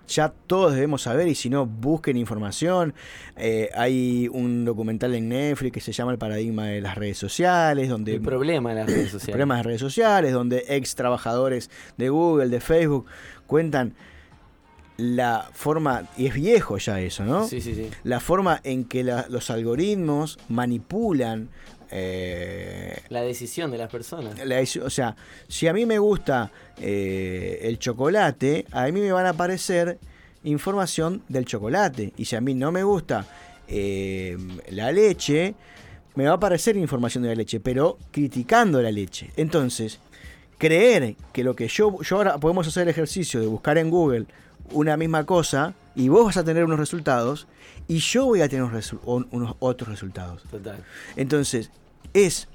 [0.07, 2.95] ya todos debemos saber, y si no, busquen información.
[3.37, 7.88] Eh, hay un documental en Netflix que se llama El paradigma de las redes sociales,
[7.88, 9.33] donde El problema de las redes el sociales.
[9.33, 13.07] problema de redes sociales, donde ex trabajadores de Google, de Facebook,
[13.47, 13.95] cuentan
[14.97, 17.49] la forma, y es viejo ya eso, ¿no?
[17.49, 17.89] Sí, sí, sí.
[18.05, 21.49] La forma en que la- los algoritmos manipulan.
[21.97, 24.35] eh, La decisión de las personas.
[24.45, 25.15] la o sea,
[25.49, 29.99] si a mí me gusta eh, el chocolate, a mí me van a aparecer
[30.45, 32.13] información del chocolate.
[32.17, 33.27] Y si a mí no me gusta
[33.69, 34.37] eh,
[34.71, 35.55] la leche,
[36.17, 39.31] me va a aparecer información de la leche, pero criticando la leche.
[39.37, 39.99] Entonces,
[40.59, 44.27] creer que lo que yo, yo ahora podemos hacer el ejercicio de buscar en Google
[44.72, 47.46] una misma cosa y vos vas a tener unos resultados
[47.88, 50.42] y yo voy a tener unos, resu- un- unos otros resultados.
[50.50, 50.83] Total.
[51.16, 51.70] Entonces,
[52.12, 52.48] es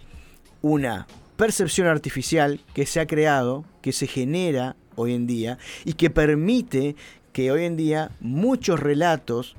[0.62, 6.10] una percepción artificial que se ha creado, que se genera hoy en día y que
[6.10, 6.96] permite
[7.32, 9.56] que hoy en día muchos relatos,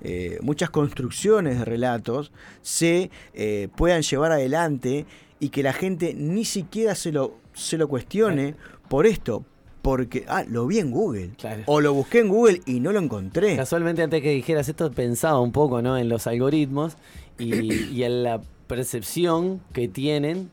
[0.00, 2.32] eh, muchas construcciones de relatos
[2.62, 5.04] se eh, puedan llevar adelante
[5.40, 8.54] y que la gente ni siquiera se lo, se lo cuestione
[8.88, 9.44] por esto.
[9.88, 11.30] Porque, ah, lo vi en Google.
[11.38, 11.62] Claro.
[11.64, 13.56] O lo busqué en Google y no lo encontré.
[13.56, 15.96] Casualmente antes que dijeras esto pensaba un poco ¿no?
[15.96, 16.96] en los algoritmos
[17.38, 17.54] y,
[17.94, 20.50] y en la percepción que tienen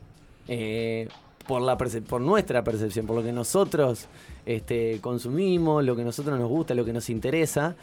[0.48, 1.08] eh,
[1.46, 4.06] por, la por nuestra percepción, por lo que nosotros
[4.46, 7.76] este, consumimos, lo que a nosotros nos gusta, lo que nos interesa.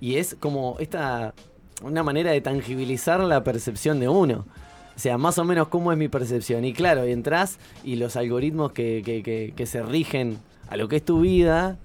[0.00, 1.34] Y es como esta
[1.82, 4.46] una manera de tangibilizar la percepción de uno.
[4.94, 6.64] O sea, más o menos cómo es mi percepción.
[6.64, 10.38] Y claro, entras y los algoritmos que, que- que- que se rigen
[10.70, 11.76] a lo que es tu vida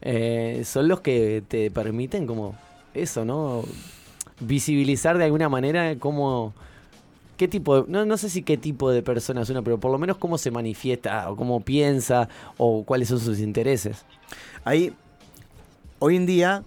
[0.00, 2.54] eh, son los que te permiten como
[2.94, 3.64] eso, ¿no?
[4.40, 6.54] Visibilizar de alguna manera cómo...
[7.36, 9.92] ¿Qué tipo de, no, no sé si qué tipo de persona es una, pero por
[9.92, 14.04] lo menos cómo se manifiesta o cómo piensa o cuáles son sus intereses.
[14.64, 14.92] Ahí,
[16.00, 16.64] hoy en día,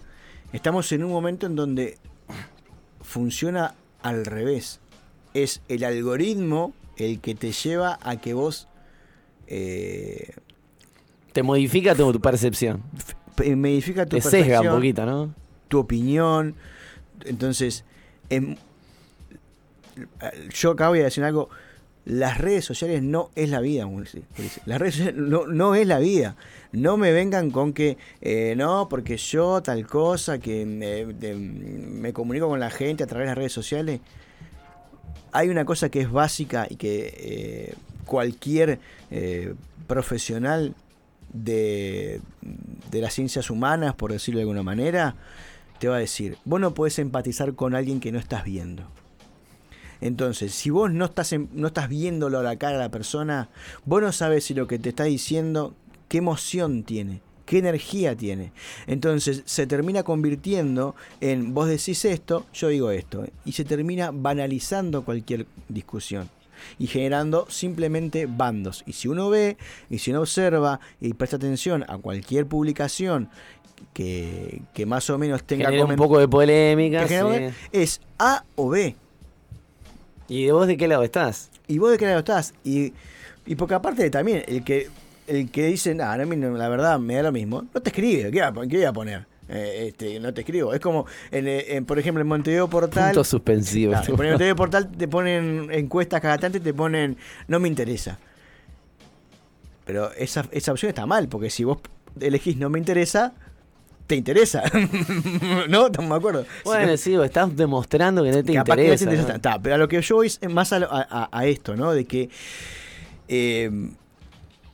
[0.53, 1.97] estamos en un momento en donde
[3.01, 4.79] funciona al revés.
[5.33, 8.69] Es el algoritmo el que te lleva a que vos
[9.47, 10.35] eh,
[11.33, 12.81] Te modifica tu, tu percepción.
[13.35, 15.33] pe- modifica tu Te sesga un percepción, poquito, ¿no?
[15.67, 16.55] tu opinión.
[17.25, 17.85] Entonces,
[18.29, 18.55] em,
[20.53, 21.49] yo acá voy a decir algo.
[22.03, 23.87] Las redes sociales no es la vida.
[24.65, 26.35] Las redes sociales no, no es la vida.
[26.71, 32.11] No me vengan con que, eh, no, porque yo tal cosa, que me, de- me
[32.11, 33.99] comunico con la gente a través de las redes sociales.
[35.31, 37.73] Hay una cosa que es básica y que eh,
[38.05, 38.79] cualquier
[39.11, 39.53] eh,
[39.85, 40.73] profesional
[41.33, 42.21] de,
[42.91, 45.15] de las ciencias humanas, por decirlo de alguna manera,
[45.79, 48.83] te va a decir, vos no podés empatizar con alguien que no estás viendo.
[49.99, 53.49] Entonces, si vos no estás, en- no estás viéndolo a la cara a la persona,
[53.85, 55.75] vos no sabes si lo que te está diciendo,
[56.07, 58.51] qué emoción tiene, qué energía tiene.
[58.87, 65.03] Entonces, se termina convirtiendo en, vos decís esto, yo digo esto, y se termina banalizando
[65.03, 66.29] cualquier discusión
[66.79, 68.83] y generando simplemente bandos.
[68.85, 69.57] Y si uno ve,
[69.89, 73.29] y si uno observa y presta atención a cualquier publicación
[73.93, 77.03] que, que más o menos tenga un poco de polémica.
[77.71, 78.95] es A o B.
[80.27, 81.49] ¿Y vos de qué lado estás?
[81.67, 82.53] Y vos de qué lado estás.
[82.63, 82.93] Y,
[83.45, 84.87] y porque aparte también, el que
[85.27, 88.65] el que dice, no- la verdad me da lo mismo, no te escribe, ¿qué voy
[88.65, 89.25] a, qué voy a poner?
[89.51, 90.73] Eh, este, no te escribo.
[90.73, 93.09] Es como, en, eh, en, por ejemplo, en Montevideo Portal.
[93.09, 93.97] Puntos suspensivos.
[93.97, 98.17] Claro, en Montevideo Portal te ponen encuestas cada tanto y te ponen, no me interesa.
[99.85, 101.79] Pero esa, esa opción está mal, porque si vos
[102.19, 103.33] elegís no me interesa,
[104.07, 104.63] ¿Te interesa?
[105.69, 105.85] ¿No?
[105.85, 106.45] ¿Estamos de acuerdo?
[106.65, 109.03] Bueno, sí, estás demostrando que no te Capaz que no te interesa.
[109.05, 109.33] interesa.
[109.33, 109.39] ¿no?
[109.39, 111.93] Ta, pero a lo que yo voy es más a esto, ¿no?
[111.93, 112.29] De que
[113.29, 113.71] eh,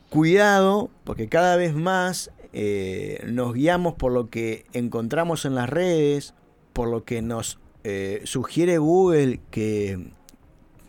[0.09, 6.33] cuidado, porque cada vez más eh, nos guiamos por lo que encontramos en las redes,
[6.73, 10.09] por lo que nos eh, sugiere Google que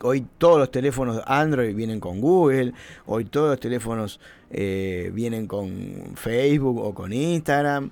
[0.00, 2.72] hoy todos los teléfonos Android vienen con Google,
[3.04, 4.18] hoy todos los teléfonos
[4.50, 7.90] eh, vienen con Facebook o con Instagram.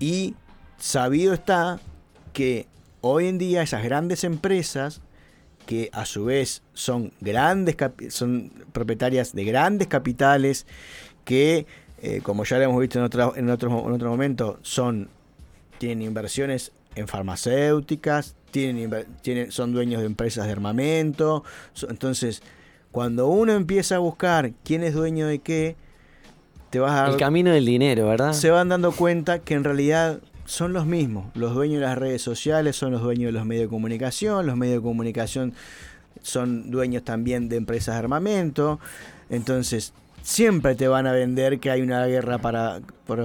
[0.00, 0.34] Y
[0.76, 1.78] sabido está
[2.32, 2.66] que
[3.02, 5.00] hoy en día esas grandes empresas,
[5.64, 7.76] que a su vez son grandes
[8.08, 10.66] son propietarias de grandes capitales,
[11.24, 11.66] que
[12.08, 15.08] eh, como ya lo hemos visto en otro, en otro, en otro momento, son,
[15.78, 18.90] tienen inversiones en farmacéuticas, tienen,
[19.22, 21.42] tienen, son dueños de empresas de armamento.
[21.72, 22.42] so- entonces,
[22.92, 25.76] cuando uno empieza a buscar quién es dueño de qué,
[26.70, 28.32] te vas a dar El camino del dinero, ¿verdad?
[28.32, 31.26] se van dando cuenta que en realidad son los mismos.
[31.34, 34.56] Los dueños de las redes sociales son los dueños de los medios de comunicación, los
[34.56, 35.54] medios de comunicación
[36.22, 38.78] son dueños también de empresas de armamento.
[39.28, 39.92] Entonces,
[40.26, 42.80] siempre te van a vender que hay una guerra para,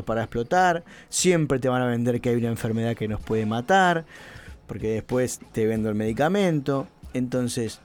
[0.05, 4.05] para, explotar, siempre te van a vender que hay una enfermedad que nos puede matar,
[4.67, 6.87] porque después te vendo el medicamento.
[7.15, 7.79] Entonces,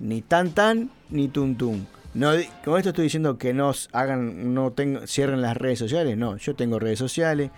[0.00, 1.86] ni tan tan ni tun tun.
[2.12, 2.32] No,
[2.62, 6.18] con esto estoy diciendo que no hagan, no tengo, cierren las redes sociales.
[6.18, 7.50] No, yo tengo redes sociales,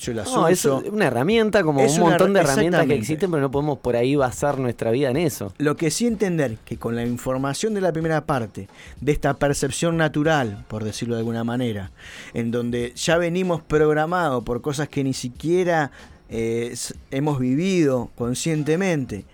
[0.00, 3.30] yo las No, es una herramienta como Es un montón de her- herramientas que existen,
[3.30, 5.52] pero no podemos por ahí basar nuestra vida en eso.
[5.58, 8.68] Lo que sí entender que con la información de la primera parte,
[9.00, 11.90] de esta percepción natural, por decirlo de alguna manera,
[12.34, 15.90] en donde ya venimos programados por cosas que ni siquiera
[16.30, 16.74] eh,
[17.10, 19.24] hemos vivido conscientemente,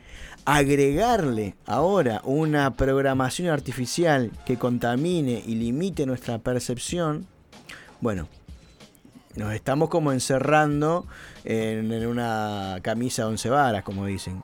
[0.47, 7.27] agregarle ahora una programación artificial que contamine y limite nuestra percepción,
[8.01, 8.29] bueno,
[9.37, 11.07] nos estamos como encerrando
[11.45, 14.43] en, una camisa once varas, como dicen.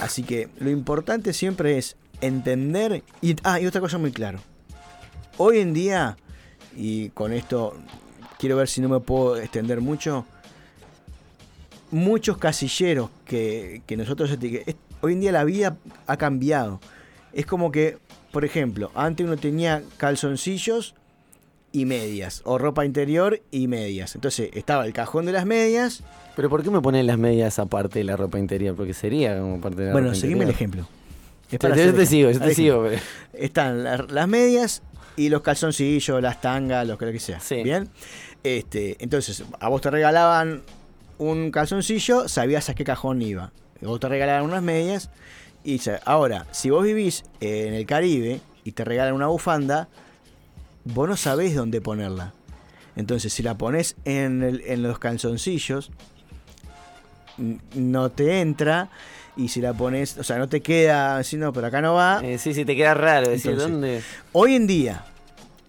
[0.00, 3.02] Así que lo importante siempre es entender.
[3.20, 4.40] Y, ah, y otra cosa muy claro.
[5.36, 6.16] Hoy en día,
[6.76, 7.76] y con esto
[8.38, 10.24] quiero ver si no me puedo extender mucho,
[11.90, 14.30] muchos casilleros que, que nosotros
[15.02, 16.78] Hoy en día la vida ha cambiado.
[17.32, 17.98] Es como que,
[18.32, 20.94] por ejemplo, antes uno tenía calzoncillos
[21.72, 24.14] y medias, o ropa interior y medias.
[24.14, 26.02] Entonces estaba el cajón de las medias.
[26.36, 28.74] Pero ¿por qué me ponen las medias aparte de la ropa interior?
[28.74, 30.88] Porque sería como parte de la Bueno, ropa seguime el ejemplo.
[31.46, 32.82] Es Yo, para yo hacer te sigo, yo te sigo.
[32.84, 33.00] pero-
[33.34, 34.82] Están la- las medias
[35.16, 37.40] y los calzoncillos, las tangas, lo que, lo que sea.
[37.40, 37.62] Sí.
[37.62, 37.88] Bien.
[38.42, 40.62] Este, entonces, a vos te regalaban
[41.18, 43.52] un calzoncillo, sabías a qué cajón iba.
[43.82, 45.10] Vos te regalaban unas medias.
[45.64, 49.88] Y ahora, si vos vivís en el Caribe y te regalan una bufanda,
[50.84, 52.32] vos no sabés dónde ponerla.
[52.96, 55.90] Entonces, si la pones en, el- en los calzoncillos,
[57.74, 58.90] no te entra.
[59.36, 62.20] Y si la pones, o sea, no te queda así, no, pero acá no va.
[62.22, 64.02] Eh, sí, sí, te queda raro decir Entonces, dónde.
[64.32, 65.04] Hoy en día,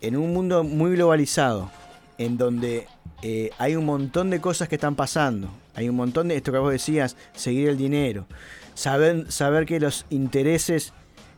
[0.01, 1.69] en un mundo muy globalizado,
[2.17, 2.87] en donde
[3.21, 6.57] eh, hay un montón de cosas que están pasando, hay un montón de esto que
[6.57, 8.25] vos decías, seguir el dinero,
[8.73, 10.91] saber, saber que los intereses,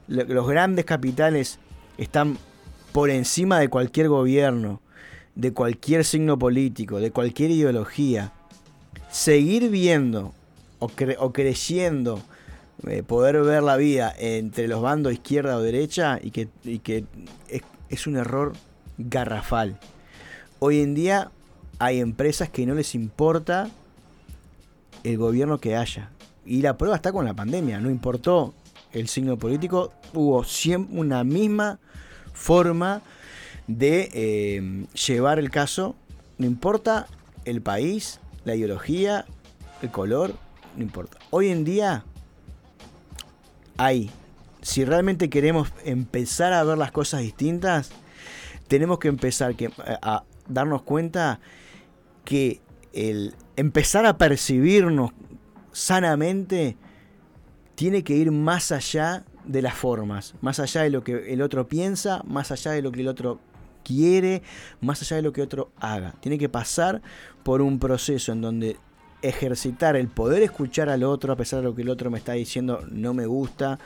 [0.08, 1.60] lo- los grandes capitales
[1.98, 2.38] están
[2.94, 4.80] por encima de cualquier gobierno,
[5.36, 8.32] de cualquier signo político, de cualquier ideología.
[9.12, 10.34] Seguir viendo
[10.80, 12.22] o, cre- o creyendo
[12.88, 17.06] eh, poder ver la vida entre los bandos izquierda o derecha y que, y que
[17.50, 18.54] es, es un error
[18.98, 19.80] garrafal.
[20.60, 21.32] Hoy en día
[21.80, 23.70] hay empresas que no les importa
[25.04, 26.12] el gobierno que haya.
[26.46, 27.80] Y la prueba está con la pandemia.
[27.80, 28.54] No importó
[28.92, 31.80] el signo político, hubo siempre una misma
[32.34, 33.02] forma
[33.68, 35.96] de eh, llevar el caso.
[36.38, 37.08] No importa
[37.46, 39.26] el país, la ideología,
[39.82, 40.36] el color,
[40.76, 41.18] no importa.
[41.30, 42.04] Hoy en día
[43.78, 44.10] hay,
[44.62, 47.92] si realmente queremos empezar a ver las cosas distintas,
[48.68, 49.56] tenemos que empezar
[50.02, 51.40] a, a darnos cuenta
[52.26, 52.62] que
[52.94, 55.12] el empezar a percibirnos
[55.72, 56.78] sanamente
[57.76, 61.68] tiene que ir más allá de las formas, más allá de lo que el otro
[61.68, 63.40] piensa, más allá de lo que el otro
[63.84, 64.42] quiere,
[64.82, 66.14] más allá de lo que otro haga.
[66.20, 67.02] Tiene que pasar
[67.44, 68.78] por un proceso en donde
[69.22, 72.34] ejercitar el poder escuchar al otro a pesar de lo que el otro me está
[72.34, 73.80] diciendo no me gusta,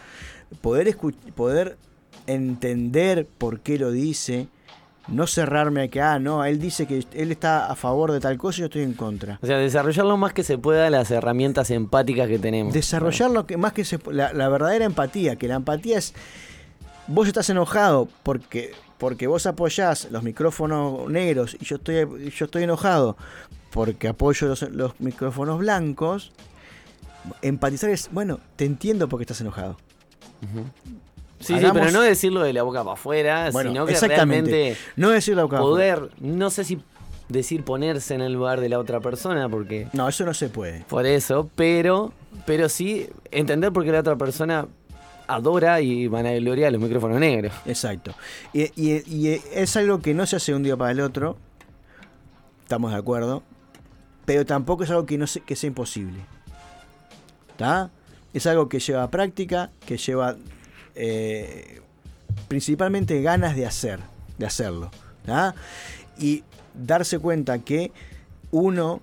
[0.61, 0.97] poder,
[1.35, 1.77] poder
[2.25, 4.47] entender por qué lo dice,
[5.07, 8.37] no cerrarme a que, ah, no, él dice que él está a favor de tal
[8.37, 9.39] cosa y yo estoy en contra.
[9.41, 12.73] O sea, desarrollar lo más que se pueda las herramientas empáticas que tenemos.
[12.73, 16.13] Desarrollar lo que más que se, la, la verdadera empatía, que la empatía es
[17.07, 22.63] vos estás enojado porque porque vos apoyás los micrófonos negros y yo estoy yo estoy
[22.63, 23.15] enojado
[23.71, 26.31] porque apoyo los, los micrófonos blancos,
[27.41, 29.77] empatizar es, bueno, te entiendo porque estás enojado.
[31.47, 34.51] Sí, Hagamos- pero no decirlo de la boca para afuera, Bueno, sino que exactamente.
[34.51, 35.95] realmente No decir la boca afuera.
[35.97, 36.79] poder, no sé si
[37.29, 40.85] decir ponerse en el lugar de la otra persona, porque No, eso no se puede.
[40.87, 42.13] por eso, pero,
[42.45, 44.67] pero sí entender por qué la otra persona
[45.27, 47.53] adora y vanagloria los micrófonos negros.
[47.65, 48.13] Exacto.
[48.53, 51.35] Y, y- y es algo que no se hace un día para el otro.
[52.63, 53.43] Estamos de acuerdo.
[54.25, 56.19] Pero tampoco es algo que, no se- que sea imposible.
[57.49, 57.89] ¿Está?
[58.33, 60.35] Es algo que lleva práctica, que lleva
[60.97, 61.81] eh,
[62.47, 63.99] principalmente ganas de hacer,
[64.37, 64.91] de hacerlo.
[65.25, 65.55] ¿tá?
[66.17, 66.43] Y
[66.73, 67.91] darse cuenta que
[68.51, 69.01] uno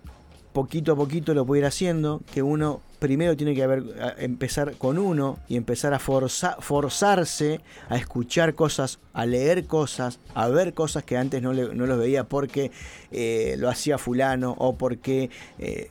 [0.53, 3.83] poquito a poquito lo puede ir haciendo, que uno primero tiene que haber,
[4.19, 10.49] empezar con uno y empezar a forza- forzarse a escuchar cosas, a leer cosas, a
[10.49, 12.71] ver cosas que antes no, los veía porque
[13.11, 15.29] eh, lo hacía fulano o porque,
[15.59, 15.91] eh,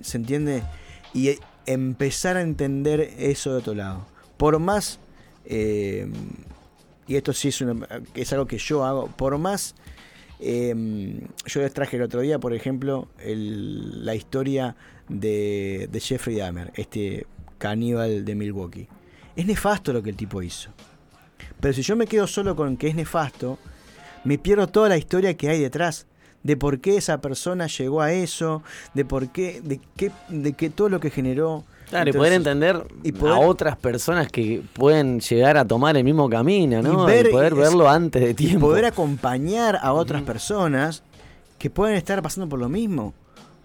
[0.00, 0.62] ¿se entiende?
[1.12, 4.06] Y empezar a entender eso de otro lado.
[4.38, 5.00] Por más,
[5.48, 6.06] eh,
[7.06, 7.86] y esto sí es, una-
[8.32, 9.74] algo que yo hago, por más
[10.40, 14.76] eh, yo les traje el otro día, por ejemplo, la historia
[15.08, 17.26] de, de Jeffrey Dahmer, este
[17.58, 18.86] caníbal de Milwaukee.
[19.34, 20.70] Es nefasto lo que el tipo hizo.
[21.60, 23.58] Pero si yo me quedo solo con que es nefasto,
[24.24, 26.06] me pierdo toda la historia que hay detrás.
[26.44, 28.62] De por qué esa persona llegó a eso,
[28.94, 31.64] de por qué, de qué, de qué todo lo que generó.
[31.90, 36.04] Claro, y poder entender y poder- a otras personas que pueden llegar a tomar el
[36.04, 37.04] mismo camino, ¿no?
[37.04, 38.66] Y ver- poder y- verlo antes de y tiempo.
[38.66, 41.02] poder acompañar a otras personas
[41.58, 43.14] que pueden estar pasando por lo mismo.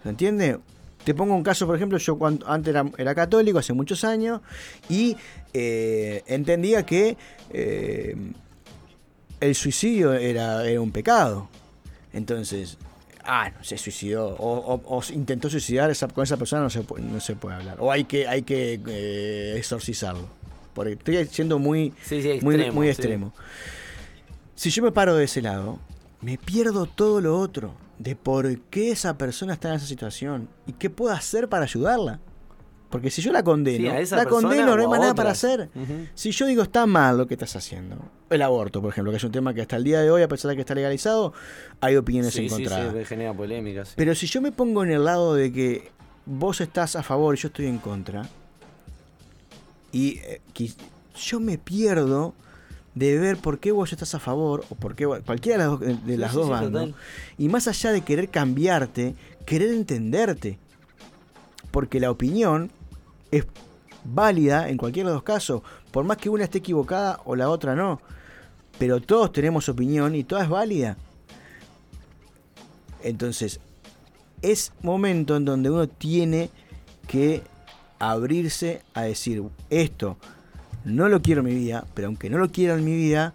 [0.02, 0.58] ¿Se entiende?
[1.04, 4.40] Te pongo un caso, por ejemplo, yo cuando, antes era, era católico, hace muchos años,
[4.88, 5.16] y
[5.52, 7.18] eh, entendía que
[7.50, 8.16] eh,
[9.40, 11.48] el suicidio era, era un pecado.
[12.14, 12.78] Entonces,
[13.26, 16.82] ah, no se suicidó, o, o- o intentó suicidar esa, con esa persona, no se,
[16.82, 17.76] puede, no se puede hablar.
[17.80, 20.28] O hay que, hay que eh, exorcizarlo.
[20.74, 22.90] Porque estoy siendo muy, Sí, sí, muy, muy sí.
[22.90, 23.32] extremo.
[24.54, 25.78] Si yo me paro de ese lado,
[26.20, 27.74] me pierdo todo lo otro.
[27.98, 30.48] De por qué esa persona está en esa situación.
[30.66, 32.18] Y qué puedo hacer para ayudarla.
[32.94, 35.68] Porque si yo la condeno, Sí, la persona condeno, no hay más nada para hacer.
[36.14, 37.96] Si yo digo está mal lo que estás haciendo,
[38.30, 40.28] el aborto, por ejemplo, que es un tema que hasta el día de hoy, a
[40.28, 41.32] pesar de que está legalizado,
[41.80, 42.94] hay opiniones Sí, encontradas.
[42.96, 43.84] sí, genera polémica.
[43.84, 43.94] sí.
[43.96, 45.90] Pero si yo me pongo en el lado de que
[46.24, 48.28] vos estás a favor y yo estoy en contra,
[49.90, 50.40] y eh,
[51.20, 52.32] yo me pierdo
[52.94, 55.80] de ver por qué vos estás a favor, o por qué vos- cualquiera de las
[55.80, 56.90] dos, de las dos bandas,
[57.38, 59.16] y más allá de querer cambiarte,
[59.46, 60.58] querer entenderte.
[61.72, 62.70] Porque la opinión
[63.38, 63.46] es
[64.04, 67.74] válida en cualquiera de los casos, por más que una esté equivocada o la otra
[67.74, 68.00] no.
[68.78, 70.96] Pero todos tenemos opinión y toda es válida.
[73.02, 73.60] Entonces,
[74.42, 76.50] es momento en donde uno tiene
[77.06, 77.42] que
[77.98, 80.16] abrirse a decir, esto
[80.84, 83.34] no lo quiero en mi vida, pero aunque no lo quiera en mi vida,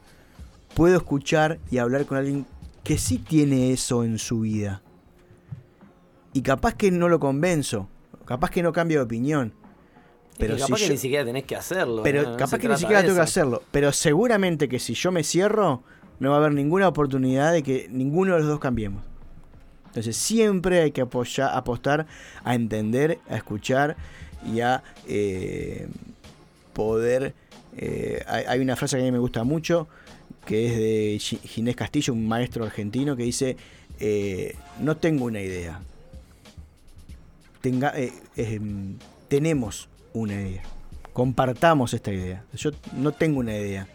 [0.75, 2.45] puedo escuchar y hablar con alguien
[2.83, 4.81] que sí tiene eso en su vida.
[6.33, 7.87] Y capaz que no lo convenzo,
[8.25, 9.53] capaz que no cambia de opinión.
[10.39, 12.01] Pero Y capaz si que yo- ni siquiera tenés que hacerlo.
[12.01, 13.61] pero capaz que ni siquiera tengo que hacerlo.
[13.71, 15.83] Pero seguramente que si yo me cierro,
[16.19, 19.03] no va a haber ninguna oportunidad de que ninguno de los dos cambiemos.
[19.87, 22.07] Entonces siempre hay que apoyar, apostar
[22.43, 23.97] a entender, a escuchar
[24.45, 25.87] y a eh,
[26.73, 27.33] poder...
[27.75, 29.87] eh, hay, una frase que a mí me gusta mucho,
[30.45, 33.57] que es de Gi- Ginés Castillo, un maestro argentino, que dice,
[33.99, 35.81] eh, no tengo una idea.
[37.61, 38.59] Tenga, eh, eh,
[39.27, 40.61] tenemos una idea.
[41.13, 42.43] Compartamos esta idea.
[42.53, 43.87] Yo no tengo una idea.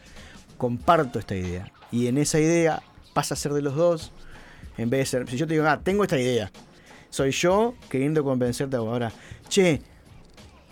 [0.59, 1.71] Comparto esta idea.
[1.91, 4.13] Y en esa idea pasa a ser de los dos.
[4.77, 5.29] En vez de ser.
[5.31, 6.51] Si yo te digo, ah, tengo esta idea.
[7.11, 9.13] Soy yo queriendo convencerte ahora.
[9.49, 9.81] Che,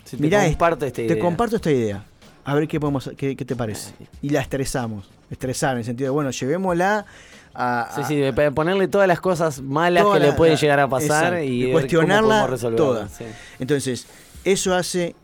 [0.03, 1.19] Si te mirá, comparto esta te idea.
[1.19, 2.03] comparto esta idea.
[2.45, 3.93] A ver qué podemos, qué, qué te parece.
[4.21, 5.09] Y la estresamos.
[5.31, 7.05] Estresar en el sentido de, bueno, llevémosla
[7.55, 7.89] a.
[7.95, 11.33] Sí, sí, de ponerle todas las cosas malas que le pueden la- llegar a pasar
[11.35, 13.07] exacto, y cuestionarla cómo podemos resolverlo, toda.
[13.09, 13.23] sí.
[13.59, 14.05] Entonces,
[14.43, 15.15] eso hace,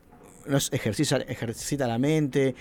[0.46, 2.56] nos ejercita, ejercita la mente,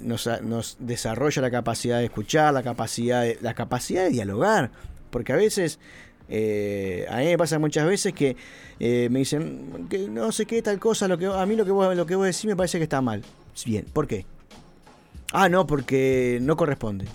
[0.00, 4.70] nos, desarrolla la capacidad de escuchar, la capacidad de, la capacidad de dialogar.
[5.10, 5.78] Porque a veces,
[6.28, 8.36] eh, a mí me pasa muchas veces que
[8.80, 11.94] eh, me dicen no sé qué tal cosa, lo que a mí lo que vos,
[11.94, 13.22] lo que vos decís me parece que está mal.
[13.66, 14.24] Bien, ¿por qué?
[15.32, 17.06] Ah, no, porque no corresponde.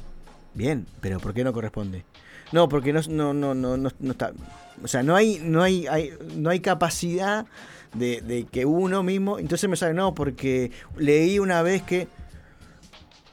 [0.53, 2.03] Bien, pero ¿por qué no corresponde?
[2.51, 4.33] No, porque no, no, no, no, no, está.
[4.83, 5.87] O sea, no hay, no hay-
[6.35, 7.45] no hay capacidad
[7.97, 9.39] de, de que uno mismo.
[9.39, 12.07] Entonces me sale, no, porque leí una vez que.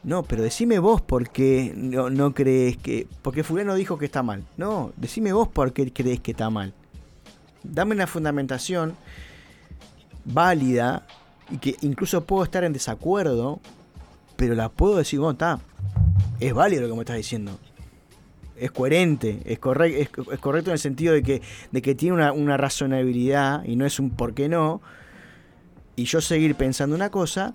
[0.02, 3.06] No, pero decime vos por qué no, no crees que.
[3.22, 4.44] Porque fulano dijo que está mal.
[4.56, 6.74] No, decime vos por qué crees que está mal.
[7.62, 8.94] dame una fundamentación
[10.24, 11.06] válida
[11.50, 13.60] y que incluso puedo estar en desacuerdo,
[14.36, 15.60] pero la puedo decir, bueno, está,
[16.40, 17.58] es válido lo que me estás diciendo.
[18.64, 22.32] Es coherente, es, correcto es, correcto en el sentido de que, de que tiene una,
[22.32, 24.80] una razonabilidad y no es un por qué no.
[25.96, 27.54] Y yo seguir pensando una cosa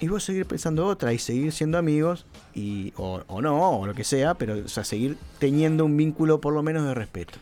[0.00, 4.02] y vos seguir pensando otra y seguir siendo amigos y o, no o lo que
[4.02, 7.38] sea pero o sea, seguir teniendo un vínculo por lo menos de respeto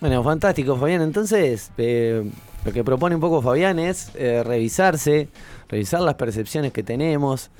[0.00, 2.28] bueno fantástico Fabián entonces eh,
[2.64, 5.28] lo que propone un poco Fabián es eh, revisarse
[5.68, 7.50] revisar las percepciones que tenemos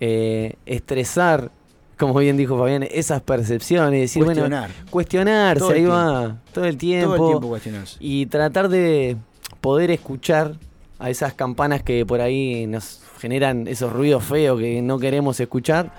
[0.00, 1.52] eh, estresar
[1.98, 4.70] como bien dijo Fabián esas percepciones decir Cuestionar.
[4.70, 7.96] bueno cuestionarse ahí va todo el tiempo, todo el tiempo cuestionarse.
[8.00, 9.16] y tratar de
[9.60, 10.54] poder escuchar
[10.98, 15.92] a esas campanas que por ahí nos generan esos ruidos feos que no queremos escuchar,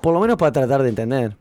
[0.00, 1.36] por lo menos para tratar de entender.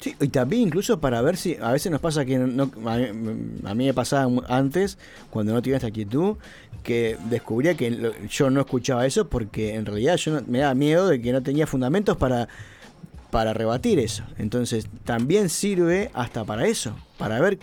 [0.00, 3.86] Sí, y también incluso para ver si a veces nos pasa que no, a, mí
[3.86, 4.98] me pasaba antes,
[5.30, 6.36] cuando no tenía esta quietud,
[6.82, 11.20] que descubría que yo no escuchaba eso porque en realidad yo me daba miedo de
[11.20, 12.48] que no tenía fundamentos para,
[13.32, 14.24] para rebatir eso.
[14.36, 17.58] Entonces también sirve hasta para eso, para ver,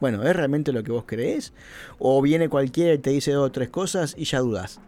[0.00, 1.52] bueno, ¿es realmente lo que vos creés?
[2.00, 4.80] O viene cualquiera y te dice dos o tres cosas y ya dudas.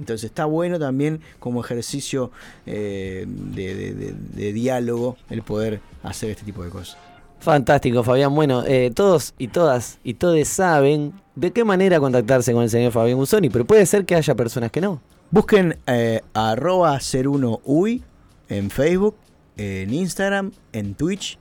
[0.00, 2.32] Entonces está bueno también como ejercicio
[2.66, 6.98] eh, de, diálogo el poder hacer este tipo de cosas.
[7.38, 8.34] Fantástico, Fabián.
[8.34, 12.90] Bueno, eh, todos y todas y todos saben de qué manera contactarse con el señor
[12.90, 15.00] Fabián Guzoni, pero puede ser que haya personas que no.
[15.30, 18.02] Busquen eh, arroba ser uno uy
[18.48, 19.14] en Facebook,
[19.56, 21.38] en Instagram, en Twitch,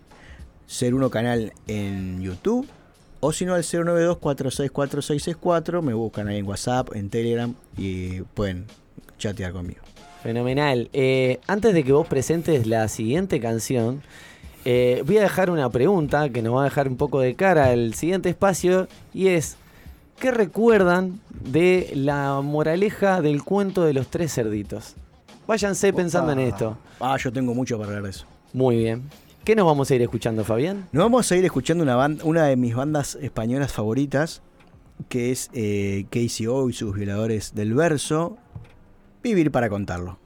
[0.68, 2.68] ser uno canal en YouTube
[3.22, 5.82] o si no, al 092-464-664.
[5.82, 8.66] Me buscan ahí en WhatsApp, en Telegram y pueden
[9.18, 9.80] chatear conmigo.
[10.24, 10.90] Fenomenal.
[10.92, 14.02] Eh, antes de que vos presentes la siguiente canción,
[14.66, 17.68] eh, voy a dejar una pregunta que nos va a dejar un poco de cara
[17.68, 19.58] al siguiente espacio y es,
[20.20, 24.96] ¿qué recuerdan de la moraleja del cuento de los tres cerditos?
[25.48, 26.78] Váyanse pensando en esto.
[27.00, 28.26] Ah, yo tengo mucho para hablar de eso.
[28.54, 29.10] Muy bien.
[29.44, 30.88] ¿Qué nos vamos a ir escuchando, Fabián?
[30.92, 34.42] Nos vamos a ir escuchando una, banda, una de mis bandas españolas favoritas,
[35.10, 38.38] que es eh, Casey O y sus violadores del verso,
[39.24, 40.18] Vivir para contarlo.